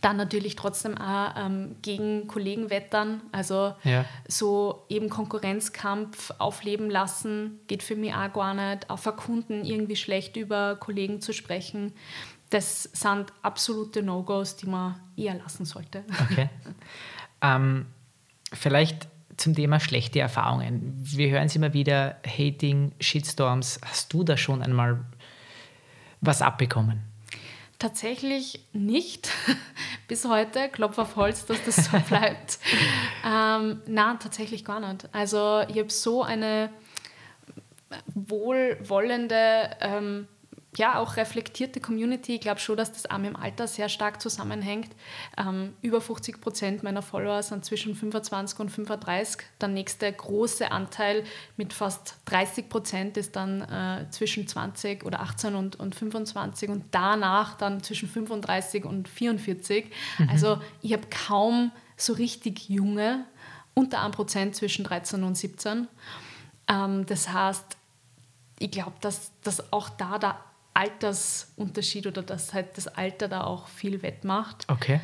[0.00, 3.20] dann natürlich trotzdem auch ähm, gegen Kollegen wettern.
[3.32, 4.04] Also ja.
[4.26, 8.90] so eben Konkurrenzkampf aufleben lassen, geht für mich auch gar nicht.
[8.90, 11.92] Auf Kunden irgendwie schlecht über Kollegen zu sprechen.
[12.50, 16.04] Das sind absolute No-Gos, die man eher lassen sollte.
[16.30, 16.48] Okay.
[17.42, 17.86] ähm,
[18.52, 20.94] vielleicht zum Thema schlechte Erfahrungen.
[21.02, 23.80] Wir hören es immer wieder, Hating, Shitstorms.
[23.84, 25.04] Hast du da schon einmal
[26.20, 27.02] was abbekommen?
[27.78, 29.28] Tatsächlich nicht.
[30.14, 32.60] Bis heute, Klopf auf Holz, dass das so bleibt.
[33.26, 35.08] ähm, nein, tatsächlich gar nicht.
[35.10, 36.70] Also ich habe so eine
[38.14, 40.28] wohlwollende ähm,
[40.78, 42.34] ja, auch reflektierte Community.
[42.34, 44.90] Ich glaube schon, dass das auch mit dem Alter sehr stark zusammenhängt.
[45.36, 49.46] Ähm, über 50 Prozent meiner Follower sind zwischen 25 und 35.
[49.60, 51.24] Der nächste große Anteil
[51.56, 56.84] mit fast 30 Prozent ist dann äh, zwischen 20 oder 18 und, und 25 und
[56.90, 59.86] danach dann zwischen 35 und 44.
[60.18, 60.28] Mhm.
[60.28, 63.24] Also ich habe kaum so richtig junge,
[63.74, 65.88] unter 1 Prozent zwischen 13 und 17.
[66.68, 67.76] Ähm, das heißt,
[68.58, 70.38] ich glaube, dass, dass auch da der
[70.74, 74.64] Altersunterschied oder dass halt das Alter da auch viel wettmacht.
[74.68, 75.00] Okay.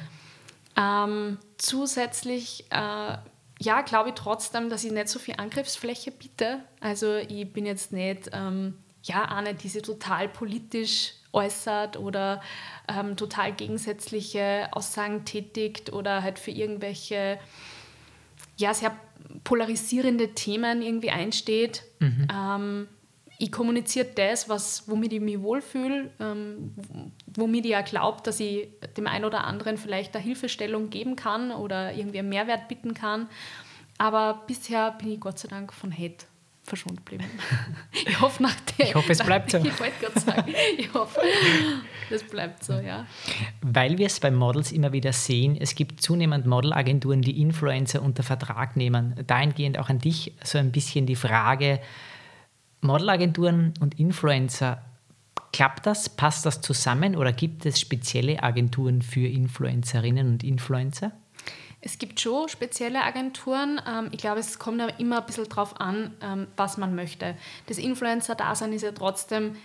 [0.77, 3.17] Ähm, zusätzlich, äh,
[3.63, 6.61] ja, glaube ich trotzdem, dass ich nicht so viel Angriffsfläche biete.
[6.81, 12.43] Also ich bin jetzt nicht, ähm, ja, eine, die sich total politisch äußert oder
[12.89, 17.39] ähm, total gegensätzliche Aussagen tätigt oder halt für irgendwelche,
[18.57, 18.97] ja, sehr
[19.45, 21.85] polarisierende Themen irgendwie einsteht.
[22.01, 22.27] Mhm.
[23.43, 26.75] Ich kommuniziere das, was, womit ich mich wohlfühle, ähm,
[27.27, 31.51] womit ich ja glaube, dass ich dem einen oder anderen vielleicht eine Hilfestellung geben kann
[31.51, 33.29] oder irgendwie einen Mehrwert bieten kann.
[33.97, 36.27] Aber bisher bin ich Gott sei Dank von Hate
[36.65, 37.25] verschont geblieben.
[38.07, 39.59] Ich hoffe, nach der, ich hoffe, es bleibt so.
[39.65, 41.21] Ich wollte gerade sagen, ich hoffe,
[42.11, 43.07] es bleibt so, ja.
[43.63, 48.23] Weil wir es bei Models immer wieder sehen, es gibt zunehmend Modelagenturen, die Influencer unter
[48.23, 49.15] Vertrag nehmen.
[49.27, 51.81] Dahingehend auch an dich so ein bisschen die Frage,
[52.81, 54.83] Modelagenturen und Influencer,
[55.53, 56.09] klappt das?
[56.09, 61.13] Passt das zusammen oder gibt es spezielle Agenturen für Influencerinnen und Influencer?
[61.83, 63.81] Es gibt schon spezielle Agenturen.
[63.89, 67.37] Ähm, ich glaube, es kommt immer ein bisschen darauf an, ähm, was man möchte.
[67.67, 69.57] Das Influencer-Dasein ist ja trotzdem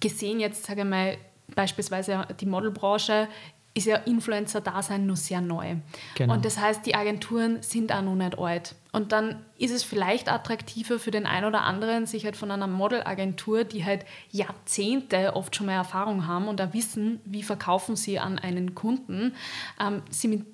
[0.00, 1.18] gesehen, jetzt sage ich mal,
[1.54, 3.28] beispielsweise die Modelbranche,
[3.72, 5.76] ist ja Influencer-Dasein nur sehr neu.
[6.16, 6.34] Genau.
[6.34, 8.74] Und das heißt, die Agenturen sind auch noch nicht alt.
[8.92, 12.66] Und dann ist es vielleicht attraktiver für den einen oder anderen, sich halt von einer
[12.66, 18.18] Modelagentur, die halt Jahrzehnte oft schon mal Erfahrung haben und da wissen, wie verkaufen sie
[18.18, 19.34] an einen Kunden,
[19.80, 20.46] ähm, sie mit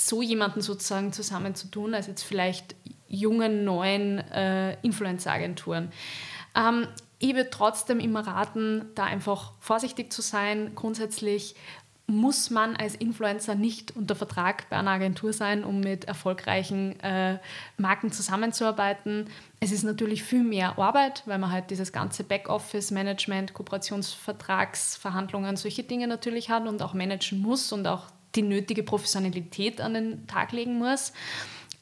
[0.00, 2.74] so jemanden sozusagen zusammenzutun, als jetzt vielleicht
[3.06, 5.92] jungen, neuen äh, Influencer-Agenturen.
[6.56, 6.88] Ähm,
[7.18, 10.72] ich würde trotzdem immer raten, da einfach vorsichtig zu sein.
[10.74, 11.54] Grundsätzlich
[12.06, 17.38] muss man als Influencer nicht unter Vertrag bei einer Agentur sein, um mit erfolgreichen äh,
[17.78, 19.30] Marken zusammenzuarbeiten.
[19.60, 26.06] Es ist natürlich viel mehr Arbeit, weil man halt dieses ganze Backoffice-Management, Kooperationsvertragsverhandlungen, solche Dinge
[26.06, 28.02] natürlich hat und auch managen muss und auch
[28.34, 31.14] die nötige Professionalität an den Tag legen muss.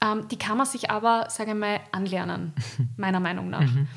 [0.00, 2.52] Ähm, die kann man sich aber, sage ich mal, anlernen,
[2.96, 3.60] meiner Meinung nach.
[3.60, 3.88] Mhm.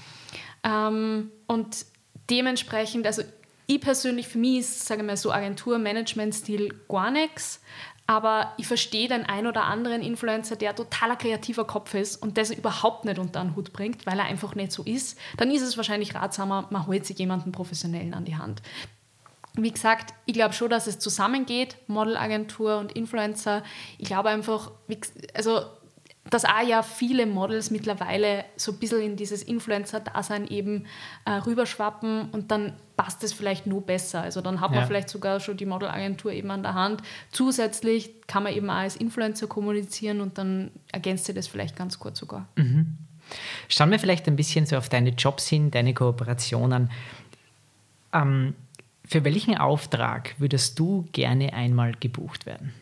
[0.64, 1.86] Ähm, und
[2.32, 3.22] dementsprechend, also
[3.68, 7.62] ich persönlich, für mich ist, sage ich mal, so Agentur-Management-Stil gar nichts.
[8.08, 12.52] Aber ich verstehe den ein oder anderen Influencer, der totaler kreativer Kopf ist und das
[12.52, 15.18] überhaupt nicht unter den Hut bringt, weil er einfach nicht so ist.
[15.38, 18.62] Dann ist es wahrscheinlich ratsamer, man holt sich jemanden Professionellen an die Hand
[19.58, 23.64] wie gesagt, ich glaube schon, dass es zusammengeht, Modelagentur und Influencer.
[23.98, 24.72] Ich glaube einfach,
[25.34, 25.62] also
[26.30, 30.86] dass auch ja viele Models mittlerweile so ein bisschen in dieses Influencer-Dasein eben
[31.26, 34.22] äh, rüberschwappen und dann passt es vielleicht nur besser.
[34.22, 34.86] Also dann hat man ja.
[34.88, 37.04] vielleicht sogar schon die Modelagentur eben an der Hand.
[37.32, 42.00] Zusätzlich kann man eben auch als Influencer kommunizieren und dann ergänzt sich das vielleicht ganz
[42.00, 42.48] gut sogar.
[42.56, 42.98] Mhm.
[43.68, 46.90] Schauen wir vielleicht ein bisschen so auf deine Jobs hin, deine Kooperationen.
[48.14, 48.56] Ähm,
[49.08, 52.74] für welchen Auftrag würdest du gerne einmal gebucht werden?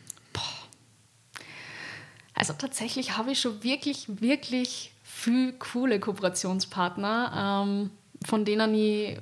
[2.44, 7.90] Also tatsächlich habe ich schon wirklich, wirklich viele coole Kooperationspartner, ähm,
[8.26, 9.18] von denen ich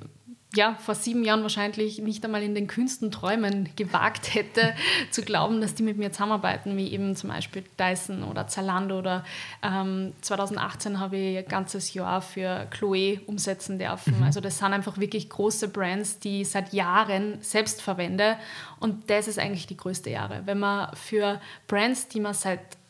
[0.54, 4.74] ja, vor sieben Jahren wahrscheinlich nicht einmal in den kühnsten Träumen gewagt hätte,
[5.12, 9.24] zu glauben, dass die mit mir zusammenarbeiten, wie eben zum Beispiel Dyson oder Zalando oder
[9.62, 14.18] ähm, 2018 habe ich ein ganzes Jahr für Chloe umsetzen dürfen.
[14.18, 14.24] Mhm.
[14.24, 18.36] Also das sind einfach wirklich große Brands, die ich seit Jahren selbst verwende
[18.80, 22.81] und das ist eigentlich die größte Ehre, wenn man für Brands, die man seit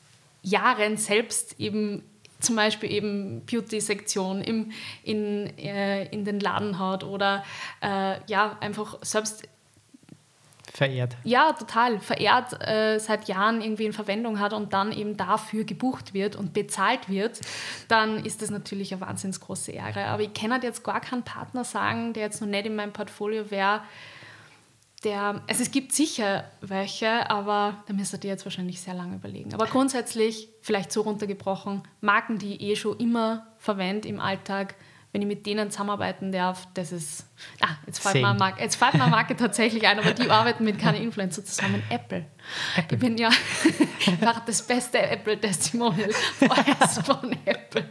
[0.43, 2.03] Jahren selbst eben
[2.41, 4.73] zum Beispiel eben Beauty-Sektion in,
[5.05, 7.45] äh, in den Laden hat oder
[7.81, 9.45] äh, ja, einfach selbst
[10.73, 11.17] verehrt.
[11.25, 16.15] Ja, total verehrt, äh, seit Jahren irgendwie in Verwendung hat und dann eben dafür gebucht
[16.15, 17.41] wird und bezahlt wird,
[17.89, 20.07] dann ist das natürlich eine wahnsinnig große Ehre.
[20.07, 22.93] Aber ich kann halt jetzt gar keinen Partner sagen, der jetzt noch nicht in meinem
[22.93, 23.83] Portfolio wäre,
[25.05, 29.53] der, also es gibt sicher welche, aber da müsstet ihr jetzt wahrscheinlich sehr lange überlegen.
[29.55, 34.77] Aber grundsätzlich, vielleicht so runtergebrochen, Marken, die ich eh schon immer verwende im Alltag,
[35.13, 37.27] wenn ich mit denen zusammenarbeiten darf, das ist.
[37.61, 40.31] Ah, jetzt fällt, mir eine, Marke, jetzt fällt mir eine Marke tatsächlich ein, aber die
[40.31, 41.83] arbeiten mit keinen Influencer zusammen.
[41.91, 42.25] Apple.
[42.77, 42.97] Apple.
[42.97, 43.29] Ich bin ja
[44.07, 46.11] einfach das beste Apple-Testimonial
[47.05, 47.89] von Apple.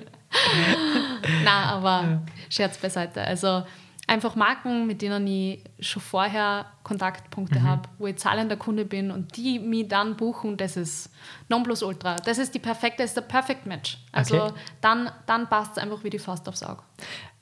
[1.44, 3.22] Na, aber Scherz beiseite.
[3.22, 3.64] Also
[4.08, 7.64] einfach Marken, mit denen ich schon vorher Kontaktpunkte mhm.
[7.64, 11.10] habe, wo ich zahlender Kunde bin und die mich dann buchen, das ist
[11.50, 12.18] Nonplusultra.
[12.18, 14.00] Das ist die perfekte, ist der Perfect Match.
[14.12, 14.54] Also okay.
[14.82, 16.84] dann, dann passt es einfach wie die Faust aufs Auge.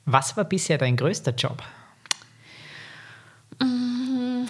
[0.04, 1.62] Was war bisher dein größter Job?
[3.60, 4.44] Mm,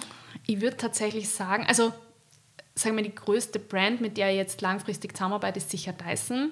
[0.45, 1.91] ich würde tatsächlich sagen, also
[2.75, 6.51] sagen wir, die größte Brand, mit der ich jetzt langfristig zusammenarbeite, ist sicher Dyson.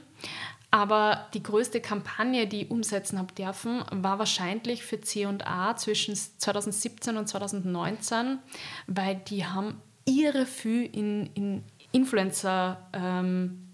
[0.72, 7.18] Aber die größte Kampagne, die ich umsetzen habe dürfen, war wahrscheinlich für C&A zwischen 2017
[7.18, 8.38] und 2019,
[8.86, 13.66] weil die haben ihre viel in, in Influencer ähm,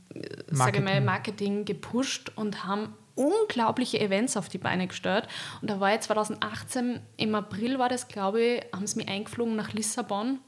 [0.51, 0.83] Marketing.
[0.83, 5.27] Mal, Marketing gepusht und haben unglaubliche Events auf die Beine gestellt.
[5.61, 9.55] Und da war ich 2018, im April war das, glaube ich, haben sie mich eingeflogen
[9.55, 10.39] nach Lissabon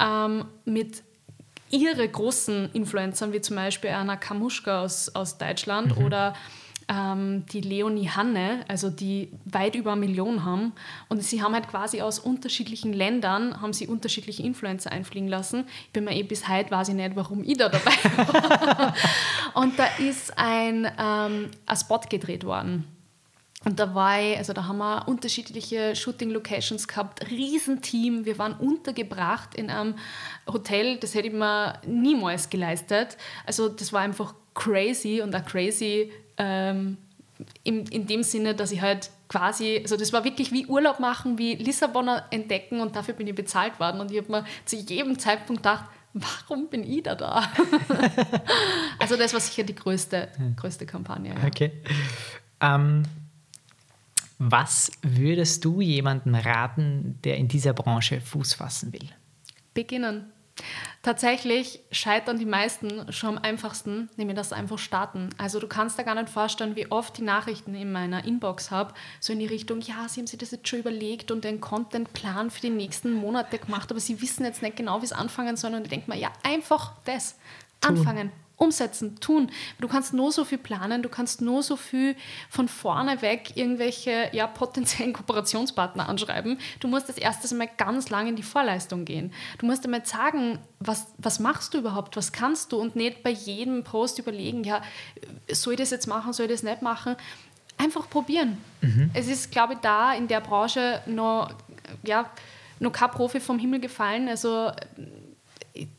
[0.00, 1.02] ähm, mit
[1.70, 6.04] ihre großen Influencern, wie zum Beispiel Anna Kamuschka aus, aus Deutschland mhm.
[6.04, 6.34] oder
[6.88, 10.72] ähm, die Leonie Hanne, also die weit über eine Million haben.
[11.08, 15.64] Und sie haben halt quasi aus unterschiedlichen Ländern, haben sie unterschiedliche Influencer einfliegen lassen.
[15.86, 18.94] Ich bin mir eh bis heute, weiß ich nicht, warum ich da dabei war.
[19.54, 22.84] und da ist ein, ähm, ein Spot gedreht worden.
[23.64, 28.24] Und da war ich, also da haben wir unterschiedliche Shooting-Locations gehabt, Riesenteam.
[28.24, 29.96] Wir waren untergebracht in einem
[30.46, 33.16] Hotel, das hätte ich mir niemals geleistet.
[33.46, 36.98] Also das war einfach crazy und auch crazy ähm,
[37.64, 41.38] in, in dem Sinne, dass ich halt quasi, also das war wirklich wie Urlaub machen,
[41.38, 44.00] wie Lissabonner entdecken und dafür bin ich bezahlt worden.
[44.00, 45.84] Und ich habe mir zu jedem Zeitpunkt gedacht,
[46.14, 47.42] warum bin ich da da?
[48.98, 51.34] also das war sicher die größte, größte Kampagne.
[51.34, 51.46] Ja.
[51.46, 51.72] Okay.
[52.60, 53.02] Ähm,
[54.38, 59.08] was würdest du jemandem raten, der in dieser Branche Fuß fassen will?
[59.74, 60.32] Beginnen.
[61.02, 65.30] Tatsächlich scheitern die meisten schon am einfachsten, nämlich das einfach starten.
[65.38, 68.94] Also du kannst dir gar nicht vorstellen, wie oft die Nachrichten in meiner Inbox habe,
[69.20, 72.50] so in die Richtung, ja, sie haben sich das jetzt schon überlegt und den Contentplan
[72.50, 75.74] für die nächsten Monate gemacht, aber sie wissen jetzt nicht genau, wie es anfangen soll.
[75.74, 77.36] Und ich denke mir, ja, einfach das.
[77.80, 77.96] Tun.
[77.96, 79.50] Anfangen umsetzen, tun.
[79.80, 82.16] Du kannst nur so viel planen, du kannst nur so viel
[82.50, 86.58] von vorne weg irgendwelche ja, potenziellen Kooperationspartner anschreiben.
[86.80, 89.32] Du musst das erste Mal ganz lang in die Vorleistung gehen.
[89.58, 93.30] Du musst einmal sagen, was, was machst du überhaupt, was kannst du und nicht bei
[93.30, 94.82] jedem Post überlegen, ja,
[95.50, 97.16] soll ich das jetzt machen, soll ich das nicht machen.
[97.76, 98.58] Einfach probieren.
[98.80, 99.10] Mhm.
[99.14, 101.54] Es ist, glaube ich, da in der Branche noch,
[102.02, 102.28] ja,
[102.80, 104.28] noch kein Profi vom Himmel gefallen.
[104.28, 104.72] Also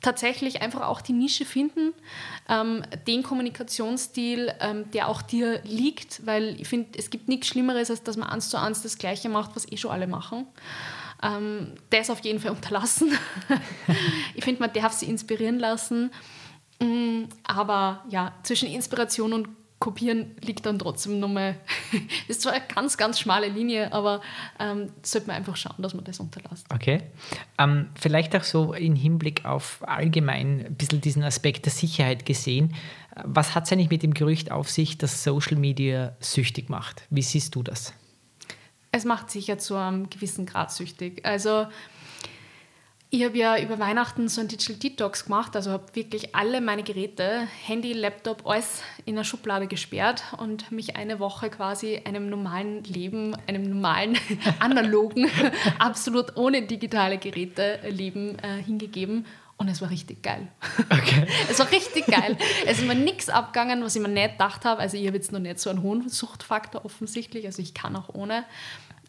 [0.01, 1.93] tatsächlich einfach auch die Nische finden,
[2.47, 7.89] ähm, den Kommunikationsstil, ähm, der auch dir liegt, weil ich finde, es gibt nichts Schlimmeres,
[7.89, 10.47] als dass man eins zu eins das Gleiche macht, was eh schon alle machen.
[11.21, 13.11] Ähm, das auf jeden Fall unterlassen.
[14.35, 16.11] ich finde, man darf sie inspirieren lassen.
[16.81, 19.49] Mm, aber ja, zwischen Inspiration und
[19.79, 21.55] Kopieren liegt dann trotzdem nochmal,
[21.91, 22.01] das
[22.37, 24.21] ist zwar eine ganz, ganz schmale Linie, aber
[24.59, 26.65] ähm, sollte man einfach schauen, dass man das unterlässt.
[26.73, 27.03] Okay.
[27.57, 32.75] Ähm, vielleicht auch so im Hinblick auf allgemein ein bisschen diesen Aspekt der Sicherheit gesehen.
[33.23, 37.03] Was hat es eigentlich mit dem Gerücht auf sich, dass Social Media süchtig macht?
[37.09, 37.93] Wie siehst du das?
[38.91, 41.25] Es macht sicher zu einem gewissen Grad süchtig.
[41.25, 41.67] Also
[43.11, 46.83] ich habe ja über Weihnachten so ein Digital Detox gemacht, also habe wirklich alle meine
[46.83, 52.83] Geräte, Handy, Laptop, alles in eine Schublade gesperrt und mich eine Woche quasi einem normalen
[52.83, 54.15] Leben, einem normalen,
[54.59, 55.27] analogen,
[55.79, 59.25] absolut ohne digitale Geräte Leben äh, hingegeben.
[59.57, 60.47] Und es war richtig geil.
[60.89, 61.27] Okay.
[61.49, 62.37] es war richtig geil.
[62.65, 64.79] Es ist mir nichts abgegangen, was ich mir nicht gedacht habe.
[64.79, 68.07] Also ich habe jetzt noch nicht so einen hohen Suchtfaktor offensichtlich, also ich kann auch
[68.13, 68.45] ohne.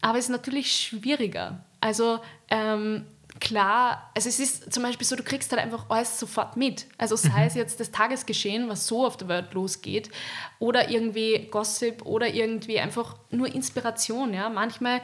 [0.01, 1.62] Aber es ist natürlich schwieriger.
[1.80, 3.05] Also ähm,
[3.41, 6.86] klar, also es ist zum Beispiel so, du kriegst halt einfach alles sofort mit.
[6.99, 7.47] Also sei mhm.
[7.47, 10.11] es jetzt das Tagesgeschehen, was so auf der Welt losgeht,
[10.59, 14.34] oder irgendwie Gossip oder irgendwie einfach nur Inspiration.
[14.34, 14.49] Ja?
[14.51, 15.01] Manchmal,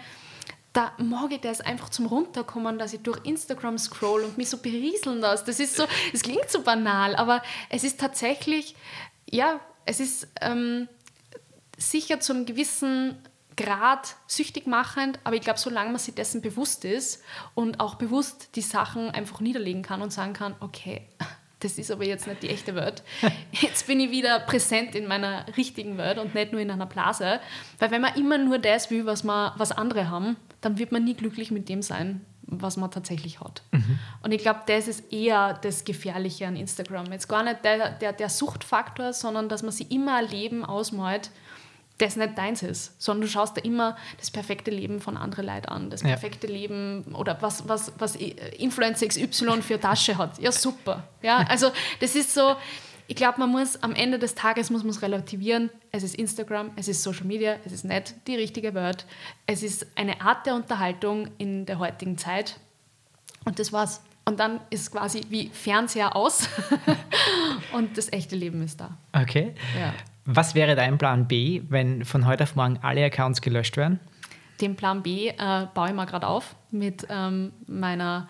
[0.73, 4.59] da mag ich das einfach zum Runterkommen, dass ich durch Instagram scroll und mich so
[4.59, 5.45] berieseln lasse.
[5.47, 8.77] Das ist so, es klingt so banal, aber es ist tatsächlich,
[9.29, 10.89] ja, es ist ähm,
[11.79, 13.17] sicher zu einem gewissen
[13.57, 17.23] Grad süchtig machend, aber ich glaube, solange man sich dessen bewusst ist
[17.55, 21.09] und auch bewusst die Sachen einfach niederlegen kann und sagen kann, okay,
[21.61, 23.03] das ist aber jetzt nicht die echte Welt.
[23.53, 27.41] Jetzt bin ich wieder präsent in meiner richtigen Welt und nicht nur in einer Blase.
[27.79, 31.05] Weil wenn man immer nur das will, was, man, was andere haben, dann wird man
[31.05, 33.63] nie glücklich mit dem sein, was man tatsächlich hat.
[33.73, 33.99] Mhm.
[34.23, 37.11] Und ich glaube, das ist eher das Gefährliche an Instagram.
[37.11, 41.31] Jetzt gar nicht der, der, der Suchtfaktor, sondern dass man sich immer ein Leben ausmalt,
[41.99, 45.69] das nicht deins ist, sondern du schaust dir immer das perfekte Leben von anderen Leuten
[45.69, 46.53] an, das perfekte ja.
[46.53, 50.39] Leben oder was, was, was Influencer XY für Tasche hat.
[50.39, 51.05] Ja, super.
[51.23, 51.71] Ja, also
[52.01, 52.57] das ist so,
[53.09, 55.71] ich glaube, man muss am Ende des Tages muss man es relativieren.
[55.91, 59.07] Es ist Instagram, es ist Social Media, es ist nicht die richtige Word.
[59.47, 62.59] Es ist eine Art der Unterhaltung in der heutigen Zeit.
[63.45, 64.03] Und das war's.
[64.25, 66.49] Und dann ist quasi wie Fernseher aus
[67.73, 68.99] und das echte Leben ist da.
[69.13, 69.55] Okay.
[69.79, 69.95] Ja.
[70.27, 74.01] Was wäre dein Plan B, wenn von heute auf morgen alle Accounts gelöscht werden?
[74.61, 78.29] Den Plan B äh, baue ich mal gerade auf mit ähm, meiner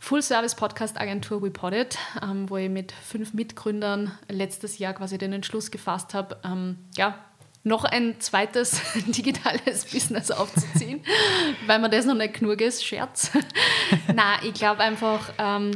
[0.00, 6.36] Full-Service-Podcast-Agentur WePodit, ähm, wo ich mit fünf Mitgründern letztes Jahr quasi den Entschluss gefasst habe,
[6.44, 7.18] ähm, ja,
[7.64, 11.00] noch ein zweites digitales Business aufzuziehen,
[11.66, 12.84] weil mir das noch nicht genug ist.
[12.84, 13.30] Scherz.
[14.14, 15.70] Na, ich glaube einfach, ähm,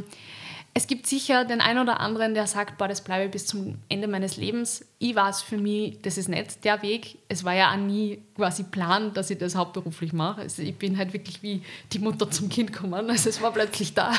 [0.77, 3.79] es gibt sicher den einen oder anderen, der sagt, boah, das bleibe ich bis zum
[3.89, 4.85] Ende meines Lebens.
[4.99, 7.17] Ich war es für mich, das ist nicht der Weg.
[7.29, 10.41] Es war ja auch nie quasi Plan, dass ich das hauptberuflich mache.
[10.41, 13.09] Also ich bin halt wirklich wie die Mutter zum Kind gekommen.
[13.09, 14.13] Also es war plötzlich da.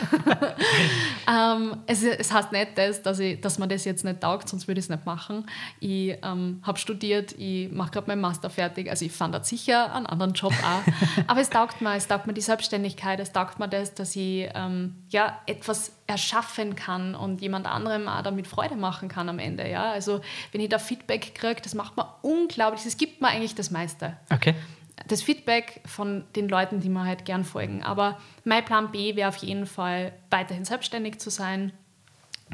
[1.31, 4.67] ähm, es, es heißt nicht das, dass, ich, dass man das jetzt nicht taugt, sonst
[4.67, 5.47] würde ich es nicht machen.
[5.79, 8.91] Ich ähm, habe studiert, ich mache gerade meinen Master fertig.
[8.91, 10.93] Also ich fand das sicher einen anderen Job auch.
[11.29, 14.49] Aber es taugt mir, es taugt mir die Selbstständigkeit, es taugt mir das, dass ich
[14.57, 19.69] ähm, ja, etwas erschaffen kann und jemand anderem auch damit Freude machen kann am Ende.
[19.69, 19.93] Ja?
[19.93, 23.71] Also wenn ich da Feedback kriege, das macht mir unglaublich, das gibt mir eigentlich das
[23.71, 24.17] meiste.
[24.31, 24.55] Okay.
[25.07, 27.83] Das Feedback von den Leuten, die mir halt gern folgen.
[27.83, 31.73] Aber mein Plan B wäre auf jeden Fall, weiterhin selbstständig zu sein,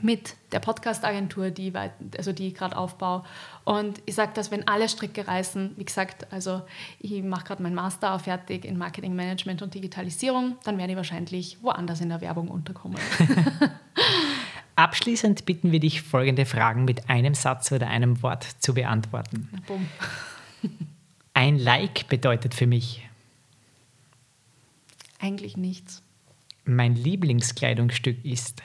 [0.03, 1.72] mit der Podcast-Agentur, die,
[2.16, 3.24] also die ich gerade aufbaue.
[3.64, 6.62] Und ich sage das, wenn alle Stricke reißen, wie gesagt, also
[7.01, 10.97] ich mache gerade meinen Master auch fertig in Marketing Management und Digitalisierung, dann werde ich
[10.97, 12.99] wahrscheinlich woanders in der Werbung unterkommen.
[14.76, 19.49] Abschließend bitten wir dich, folgende Fragen mit einem Satz oder einem Wort zu beantworten.
[19.66, 19.86] Bumm.
[21.34, 23.09] Ein Like bedeutet für mich.
[25.20, 26.03] Eigentlich nichts.
[26.64, 28.62] Mein Lieblingskleidungsstück ist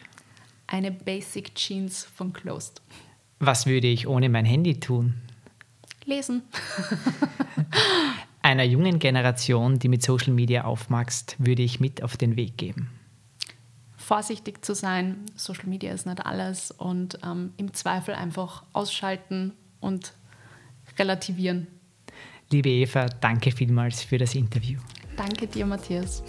[0.69, 2.81] eine Basic Jeans von Closed.
[3.39, 5.15] Was würde ich ohne mein Handy tun?
[6.05, 6.43] Lesen.
[8.41, 12.89] Einer jungen Generation, die mit Social Media aufmachst, würde ich mit auf den Weg geben.
[13.97, 20.13] Vorsichtig zu sein, Social Media ist nicht alles und ähm, im Zweifel einfach ausschalten und
[20.97, 21.67] relativieren.
[22.49, 24.79] Liebe Eva, danke vielmals für das Interview.
[25.15, 26.23] Danke dir, Matthias.